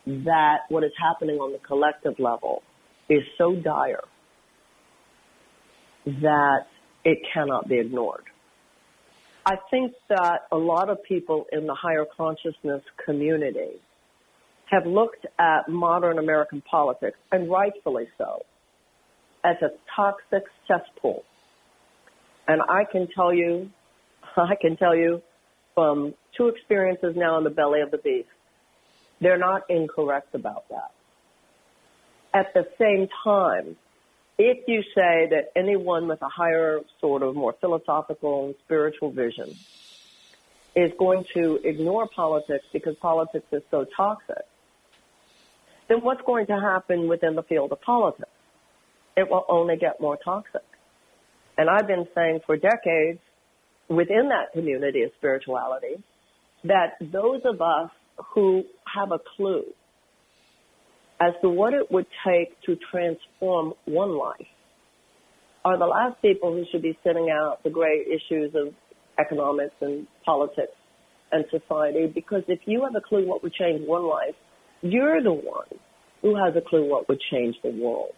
[0.07, 2.63] that what is happening on the collective level
[3.09, 4.05] is so dire
[6.07, 6.67] that
[7.05, 8.25] it cannot be ignored.
[9.45, 13.81] I think that a lot of people in the higher consciousness community
[14.67, 18.45] have looked at modern American politics, and rightfully so,
[19.45, 21.25] as a toxic cesspool.
[22.49, 23.71] And I can tell you,
[24.37, 25.23] I can tell you
[25.75, 28.29] from two experiences now in the belly of the beast,
[29.21, 30.91] they're not incorrect about that.
[32.35, 33.77] At the same time,
[34.39, 39.57] if you say that anyone with a higher sort of more philosophical and spiritual vision
[40.75, 44.45] is going to ignore politics because politics is so toxic,
[45.89, 48.31] then what's going to happen within the field of politics?
[49.17, 50.63] It will only get more toxic.
[51.57, 53.21] And I've been saying for decades
[53.89, 56.03] within that community of spirituality
[56.65, 57.91] that those of us
[58.35, 58.65] who
[58.95, 59.65] have a clue
[61.21, 64.47] as to what it would take to transform one life
[65.65, 68.75] are the last people who should be sitting out the great issues of
[69.19, 70.73] economics and politics
[71.33, 74.35] and society because if you have a clue what would change one life,
[74.83, 75.69] you're the one
[76.23, 78.15] who has a clue what would change the world.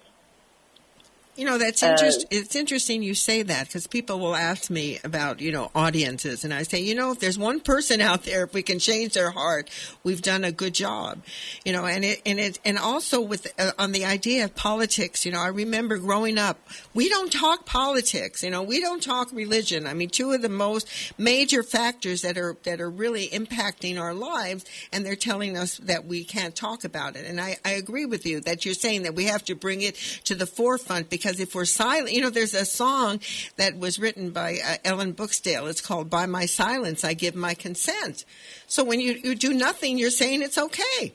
[1.38, 2.26] You know, that's interest.
[2.32, 6.52] It's interesting you say that because people will ask me about you know audiences, and
[6.52, 9.30] I say, you know, if there's one person out there, if we can change their
[9.30, 9.70] heart,
[10.02, 11.22] we've done a good job.
[11.64, 15.24] You know, and it and it and also with uh, on the idea of politics.
[15.24, 16.58] You know, I remember growing up,
[16.92, 18.42] we don't talk politics.
[18.42, 19.86] You know, we don't talk religion.
[19.86, 24.12] I mean, two of the most major factors that are that are really impacting our
[24.12, 27.26] lives, and they're telling us that we can't talk about it.
[27.26, 29.94] And I, I agree with you that you're saying that we have to bring it
[30.24, 33.20] to the forefront because if we're silent, you know, there's a song
[33.56, 35.68] that was written by uh, Ellen Bukstel.
[35.68, 38.24] It's called "By My Silence I Give My Consent."
[38.66, 41.12] So when you, you do nothing, you're saying it's okay.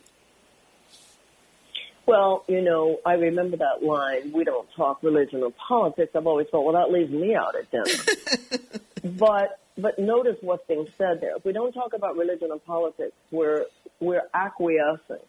[2.06, 6.12] Well, you know, I remember that line, we don't talk religion or politics.
[6.16, 8.80] I've always thought, well, that leaves me out at dinner.
[9.18, 11.38] but but notice what's being said there.
[11.38, 13.66] If we don't talk about religion and politics, we're,
[14.00, 15.24] we're acquiescing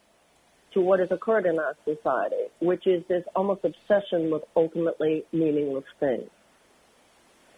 [0.75, 5.85] to what has occurred in our society, which is this almost obsession with ultimately meaningless
[6.01, 6.29] things.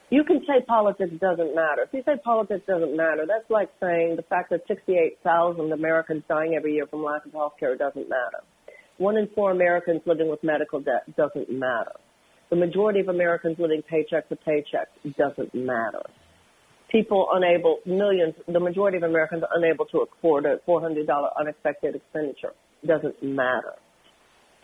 [0.09, 1.83] You can say politics doesn't matter.
[1.83, 6.55] If you say politics doesn't matter, that's like saying the fact that 68,000 Americans dying
[6.55, 8.39] every year from lack of health care doesn't matter.
[8.99, 11.93] One in four Americans living with medical debt doesn't matter.
[12.51, 14.89] The majority of Americans living paycheck to paycheck
[15.19, 16.03] doesn't matter.
[16.89, 21.05] People unable, millions, the majority of Americans unable to afford a $400
[21.37, 22.53] unexpected expenditure
[22.85, 23.75] doesn't matter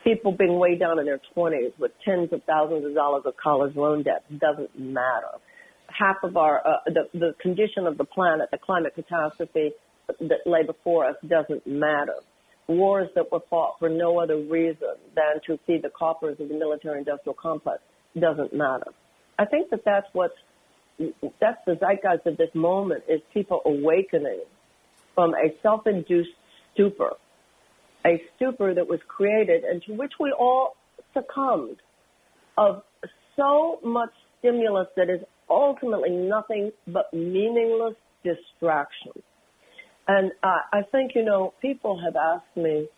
[0.04, 3.74] people being way down in their 20s with tens of thousands of dollars of college
[3.76, 5.38] loan debt doesn't matter.
[5.86, 9.72] Half of our, uh, the, the condition of the planet, the climate catastrophe
[10.20, 12.14] that lay before us doesn't matter.
[12.68, 16.54] Wars that were fought for no other reason than to feed the coffers of the
[16.54, 17.82] military industrial complex
[18.18, 18.86] doesn't matter.
[19.38, 20.34] I think that that's what's,
[21.40, 24.42] that's the zeitgeist of this moment is people awakening
[25.14, 26.30] from a self-induced
[26.72, 27.14] stupor
[28.04, 30.76] a stupor that was created and to which we all
[31.14, 31.76] succumbed
[32.56, 32.82] of
[33.36, 37.94] so much stimulus that is ultimately nothing but meaningless
[38.24, 39.12] distraction.
[40.08, 42.88] And uh, I think, you know, people have asked me,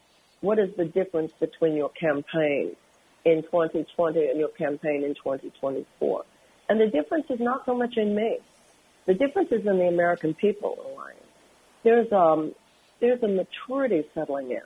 [0.40, 2.76] what is the difference between your campaign
[3.24, 6.24] in 2020 and your campaign in 2024?
[6.68, 8.38] And the difference is not so much in me.
[9.07, 11.20] The difference is in the American People Alliance.
[11.82, 12.55] There's, um,
[13.00, 14.62] there's a maturity settling in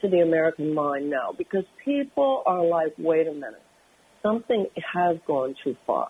[0.00, 3.62] to the American mind now because people are like, wait a minute,
[4.22, 6.08] something has gone too far.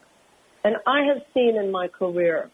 [0.64, 2.51] And I have seen in my career,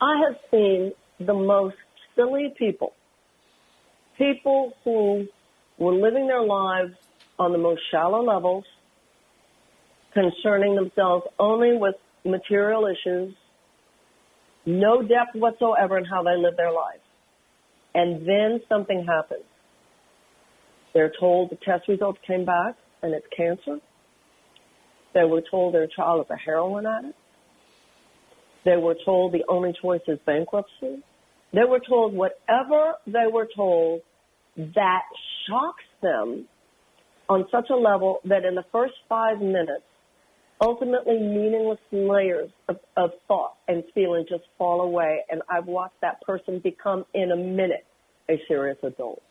[0.00, 1.76] I have seen the most
[2.14, 2.92] silly people,
[4.18, 5.26] people who
[5.78, 6.92] were living their lives
[7.38, 8.64] on the most shallow levels,
[10.12, 11.94] concerning themselves only with
[12.24, 13.34] material issues,
[14.66, 17.00] no depth whatsoever in how they live their life.
[17.94, 19.44] And then something happens
[20.94, 23.78] they're told the test results came back and it's cancer.
[25.14, 27.18] They were told their child is a heroin addict.
[28.64, 31.02] They were told the only choice is bankruptcy.
[31.52, 34.02] They were told whatever they were told
[34.56, 35.02] that
[35.46, 36.46] shocks them
[37.28, 39.84] on such a level that in the first five minutes,
[40.60, 45.20] ultimately meaningless layers of, of thought and feeling just fall away.
[45.30, 47.84] And I've watched that person become in a minute
[48.28, 49.22] a serious adult.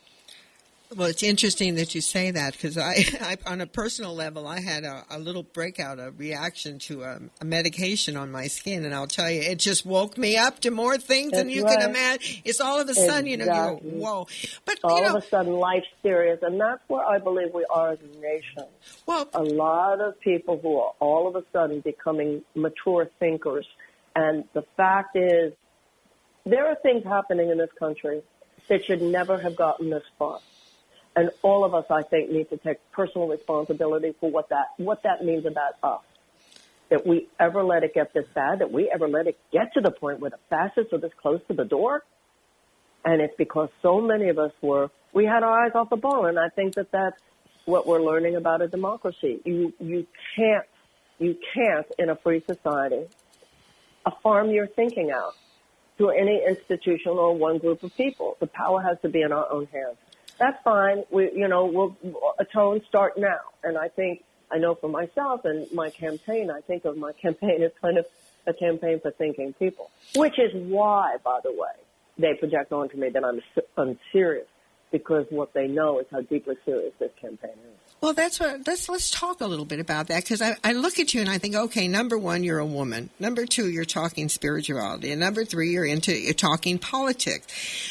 [0.95, 4.59] Well, it's interesting that you say that because I, I, on a personal level, I
[4.59, 8.93] had a, a little breakout, a reaction to a, a, medication on my skin, and
[8.93, 11.79] I'll tell you, it just woke me up to more things That's than you right.
[11.79, 12.41] can imagine.
[12.43, 13.31] It's all of a sudden, exactly.
[13.31, 14.27] you know, you go, whoa!
[14.65, 17.65] But all you know, of a sudden, life's serious, and that's where I believe we
[17.69, 18.65] are as a nation.
[19.05, 23.65] Well, a lot of people who are all of a sudden becoming mature thinkers,
[24.13, 25.53] and the fact is,
[26.45, 28.23] there are things happening in this country
[28.67, 30.39] that should never have gotten this far.
[31.15, 35.03] And all of us, I think, need to take personal responsibility for what that, what
[35.03, 36.01] that means about us.
[36.89, 39.81] That we ever let it get this bad, that we ever let it get to
[39.81, 42.03] the point where the fascists are this close to the door.
[43.03, 46.25] And it's because so many of us were, we had our eyes off the ball.
[46.25, 47.19] And I think that that's
[47.65, 49.41] what we're learning about a democracy.
[49.45, 50.65] You, you can't,
[51.19, 53.07] you can't in a free society
[54.23, 55.35] farm your thinking out
[55.97, 58.37] to any institution or one group of people.
[58.39, 59.97] The power has to be in our own hands
[60.41, 61.03] that's fine.
[61.11, 61.95] We, you know, we'll
[62.39, 63.39] atone start now.
[63.63, 67.61] And I think, I know for myself and my campaign, I think of my campaign
[67.61, 68.07] as kind of
[68.47, 71.69] a campaign for thinking people, which is why, by the way,
[72.17, 73.39] they project onto me that I'm,
[73.77, 74.47] I'm serious
[74.91, 77.90] because what they know is how deeply serious this campaign is.
[78.01, 78.65] Well, that's what.
[78.65, 81.29] Let's let's talk a little bit about that because I, I look at you and
[81.29, 83.11] I think, okay, number one, you're a woman.
[83.19, 87.45] Number two, you're talking spirituality, and number three, you're into you're talking politics.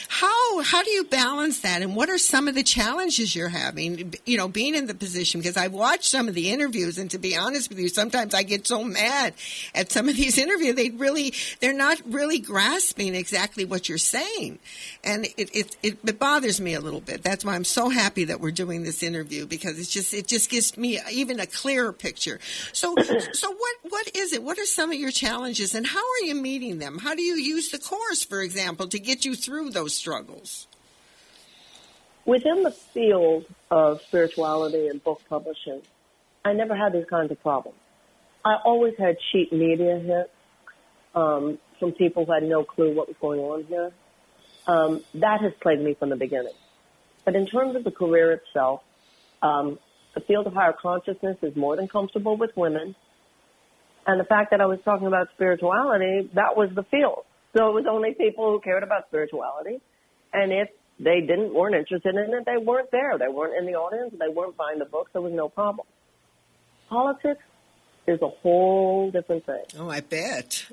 [0.08, 4.12] How how do you balance that, and what are some of the challenges you're having?
[4.26, 7.18] You know, being in the position because I've watched some of the interviews, and to
[7.18, 9.34] be honest with you, sometimes I get so mad
[9.76, 10.74] at some of these interviews.
[10.74, 14.58] They really they're not really grasping exactly what you're saying,
[15.04, 17.22] and it it, it, it bothers me a little bit.
[17.22, 20.26] That's why I'm so happy that we're doing this interview because it's just just it
[20.26, 22.40] just gives me even a clearer picture.
[22.72, 22.94] So
[23.32, 24.42] so what what is it?
[24.42, 26.98] What are some of your challenges and how are you meeting them?
[26.98, 30.66] How do you use the course, for example, to get you through those struggles?
[32.24, 35.82] Within the field of spirituality and book publishing,
[36.44, 37.78] I never had these kinds of problems.
[38.44, 40.30] I always had cheap media hits
[41.14, 43.92] um, from people who had no clue what was going on here.
[44.66, 46.52] Um, that has plagued me from the beginning.
[47.24, 48.82] But in terms of the career itself,
[49.42, 49.78] um,
[50.14, 52.94] the field of higher consciousness is more than comfortable with women.
[54.06, 57.24] And the fact that I was talking about spirituality, that was the field.
[57.56, 59.80] So it was only people who cared about spirituality.
[60.32, 63.18] And if they didn't, weren't interested in it, they weren't there.
[63.18, 64.14] They weren't in the audience.
[64.18, 65.10] They weren't buying the books.
[65.12, 65.86] There was no problem.
[66.88, 67.42] Politics
[68.06, 69.64] is a whole different thing.
[69.78, 70.66] Oh, I bet.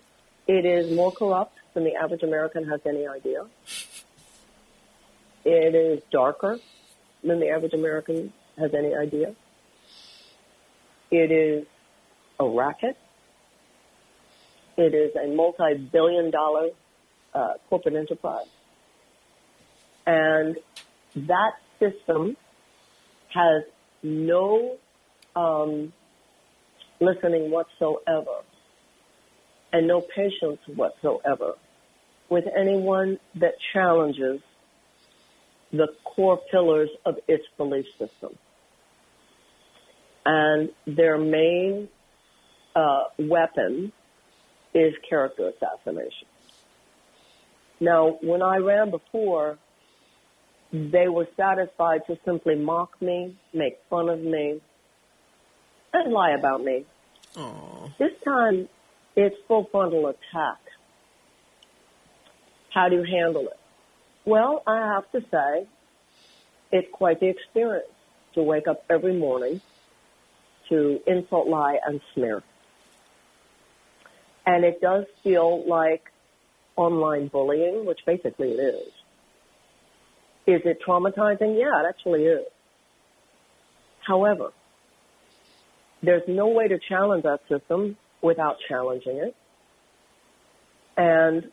[0.48, 3.46] It is more corrupt than the average American has any idea.
[5.46, 6.60] It is darker
[7.24, 9.36] than the average American has any idea.
[11.12, 11.66] It is
[12.40, 12.98] a racket.
[14.78, 16.70] It is a multi-billion dollar
[17.34, 18.48] uh, corporate enterprise.
[20.06, 20.58] And
[21.16, 22.38] that system
[23.30, 23.64] has
[24.04, 24.78] no
[25.36, 25.94] um,
[27.00, 28.42] listening whatsoever
[29.74, 31.54] and no patience whatsoever
[32.30, 34.42] with anyone that challenges
[35.72, 38.38] the core pillars of its belief system.
[40.30, 41.88] And their main
[42.76, 43.94] uh, weapon
[44.74, 46.28] is character assassination.
[47.80, 49.58] Now, when I ran before,
[50.74, 54.60] they were satisfied to simply mock me, make fun of me,
[55.94, 56.84] and lie about me.
[57.38, 58.68] Oh, This time,
[59.16, 60.60] it's full frontal attack.
[62.74, 63.60] How do you handle it?
[64.26, 65.68] Well, I have to say,
[66.74, 67.88] it's quite the experience
[68.34, 69.62] to wake up every morning
[70.70, 72.44] to insult, lie, and smear.
[74.46, 76.12] And it does feel like
[76.76, 78.94] online bullying, which basically it is.
[80.46, 81.60] Is it traumatizing?
[81.60, 82.46] Yeah, it actually is.
[84.00, 84.52] However,
[86.02, 89.36] there's no way to challenge that system without challenging it.
[90.96, 91.52] And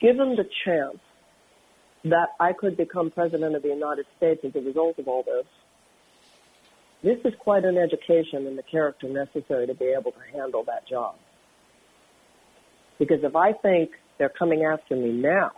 [0.00, 0.98] given the chance
[2.04, 5.46] that I could become president of the United States as a result of all this,
[7.02, 10.88] this is quite an education in the character necessary to be able to handle that
[10.88, 11.14] job.
[12.98, 15.52] Because if I think they're coming after me now,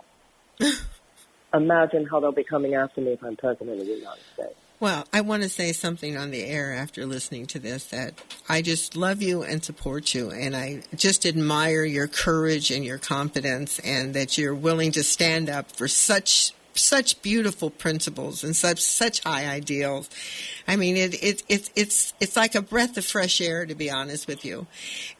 [1.54, 4.54] imagine how they'll be coming after me if I'm president of the United States.
[4.80, 8.14] Well, I want to say something on the air after listening to this that
[8.48, 12.98] I just love you and support you, and I just admire your courage and your
[12.98, 18.80] confidence, and that you're willing to stand up for such such beautiful principles and such
[18.80, 20.08] such high ideals.
[20.66, 23.90] I mean, it, it, it it's it's like a breath of fresh air, to be
[23.90, 24.66] honest with you.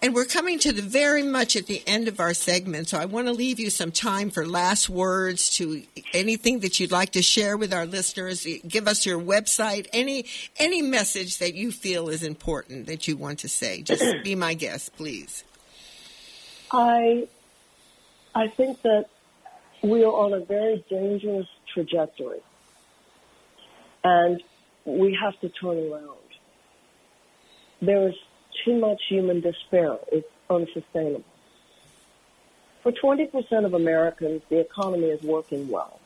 [0.03, 3.05] And we're coming to the very much at the end of our segment, so I
[3.05, 5.83] want to leave you some time for last words to
[6.13, 8.47] anything that you'd like to share with our listeners.
[8.67, 10.27] Give us your website, any
[10.59, 13.83] any message that you feel is important that you want to say.
[13.83, 15.45] Just be my guest, please.
[16.71, 17.29] I
[18.35, 19.07] I think that
[19.83, 22.41] we are on a very dangerous trajectory.
[24.05, 24.43] And
[24.85, 26.17] we have to turn around.
[27.81, 28.15] There is
[28.65, 29.99] too much human despair.
[30.11, 31.25] It's unsustainable.
[32.83, 36.01] For 20% of Americans, the economy is working well.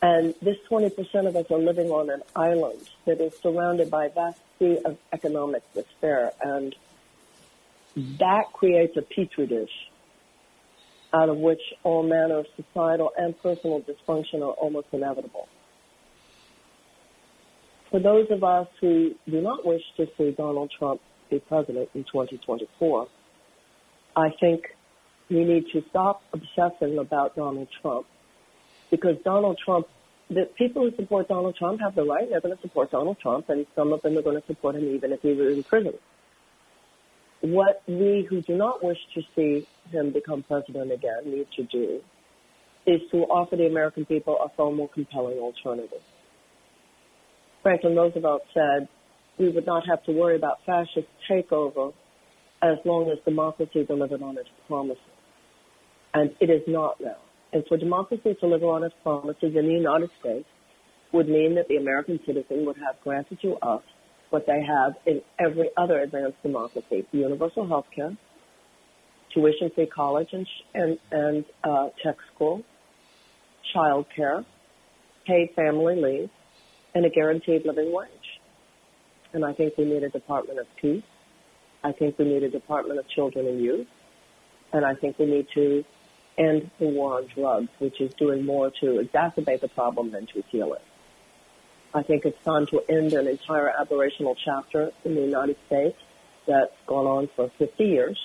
[0.00, 4.10] And this 20% of us are living on an island that is surrounded by a
[4.10, 6.32] vast sea of economic despair.
[6.40, 6.74] And
[7.96, 9.90] that creates a petri dish
[11.12, 15.48] out of which all manner of societal and personal dysfunction are almost inevitable.
[17.90, 21.00] For those of us who do not wish to see Donald Trump
[21.30, 23.08] be president in 2024,
[24.16, 24.64] I think
[25.30, 28.06] we need to stop obsessing about Donald Trump
[28.90, 29.86] because Donald Trump,
[30.28, 33.48] the people who support Donald Trump have the right, they're going to support Donald Trump,
[33.48, 35.94] and some of them are going to support him even if he were in prison.
[37.40, 42.00] What we who do not wish to see him become president again need to do
[42.86, 46.00] is to offer the American people a far more compelling alternative.
[47.62, 48.88] Franklin Roosevelt said
[49.38, 51.92] we would not have to worry about fascist takeover
[52.62, 55.02] as long as democracy delivered on its promises.
[56.14, 57.18] And it is not now.
[57.52, 60.46] And for democracy to deliver on its promises in the United States
[61.12, 63.82] would mean that the American citizen would have granted to us
[64.30, 68.16] what they have in every other advanced democracy: universal health care,
[69.34, 72.62] tuition-free college and and, and uh, tech school,
[73.72, 74.44] child care,
[75.26, 76.30] paid family leave,
[76.94, 78.08] and a guaranteed living wage.
[79.32, 81.02] And I think we need a Department of Peace.
[81.84, 83.86] I think we need a Department of Children and Youth.
[84.72, 85.84] And I think we need to
[86.38, 90.42] end the war on drugs, which is doing more to exacerbate the problem than to
[90.50, 90.82] heal it.
[91.94, 95.96] I think it's time to end an entire aberrational chapter in the United States
[96.46, 98.18] that's gone on for 50 years,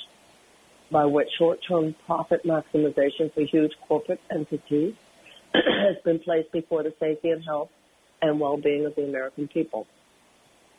[0.92, 4.96] by which short-term profit maximization for huge corporate entities
[5.54, 7.70] has been placed before the safety and health
[8.22, 9.88] and well-being of the American people.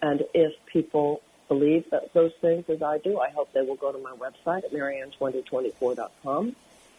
[0.03, 3.93] And if people believe that those things as I do, I hope they will go
[3.93, 6.57] to my website at marianne2024.com.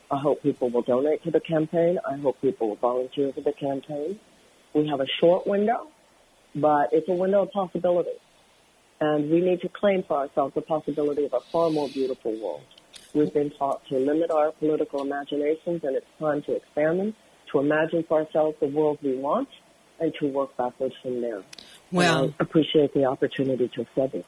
[0.10, 2.00] I hope people will donate to the campaign.
[2.08, 4.20] I hope people will volunteer for the campaign.
[4.76, 5.88] We have a short window,
[6.54, 8.20] but it's a window of possibility.
[9.00, 12.64] And we need to claim for ourselves the possibility of a far more beautiful world.
[13.14, 17.16] We've been taught to limit our political imaginations, and it's time to expand them,
[17.54, 19.48] to imagine for ourselves the world we want,
[20.02, 21.42] and to work backwards from there.
[21.94, 24.26] Well, appreciate the opportunity to say this.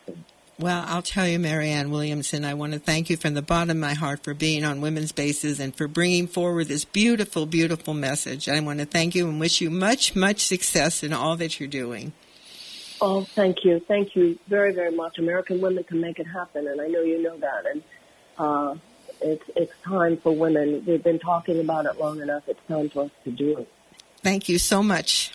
[0.60, 3.78] Well, I'll tell you, Marianne Williamson, I want to thank you from the bottom of
[3.78, 8.50] my heart for being on Women's Spaces and for bringing forward this beautiful, beautiful message.
[8.50, 11.70] I want to thank you and wish you much, much success in all that you're
[11.70, 12.12] doing.
[13.00, 13.80] Oh, thank you.
[13.80, 15.20] Thank you very, very much.
[15.20, 17.68] American women can make it happen, and I know you know that.
[17.68, 17.84] And
[18.40, 18.76] uh,
[19.22, 20.84] it's, it's time for women.
[20.88, 22.50] We've been talking about it long enough.
[22.50, 23.72] It's time for us to do it.
[24.24, 25.34] Thank you so much.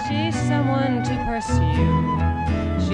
[0.08, 2.13] She's someone to pursue.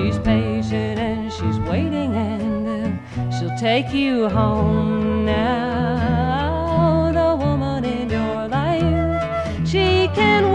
[0.00, 7.12] She's patient and she's waiting, and uh, she'll take you home now.
[7.12, 10.49] The woman in your life, she can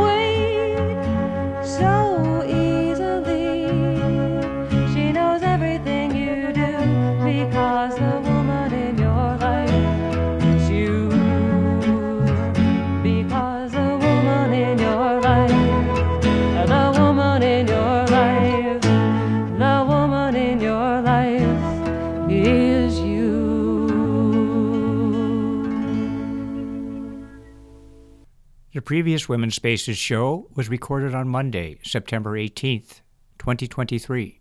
[28.86, 33.02] previous Women's Spaces show was recorded on Monday, September 18th,
[33.40, 34.40] 2023.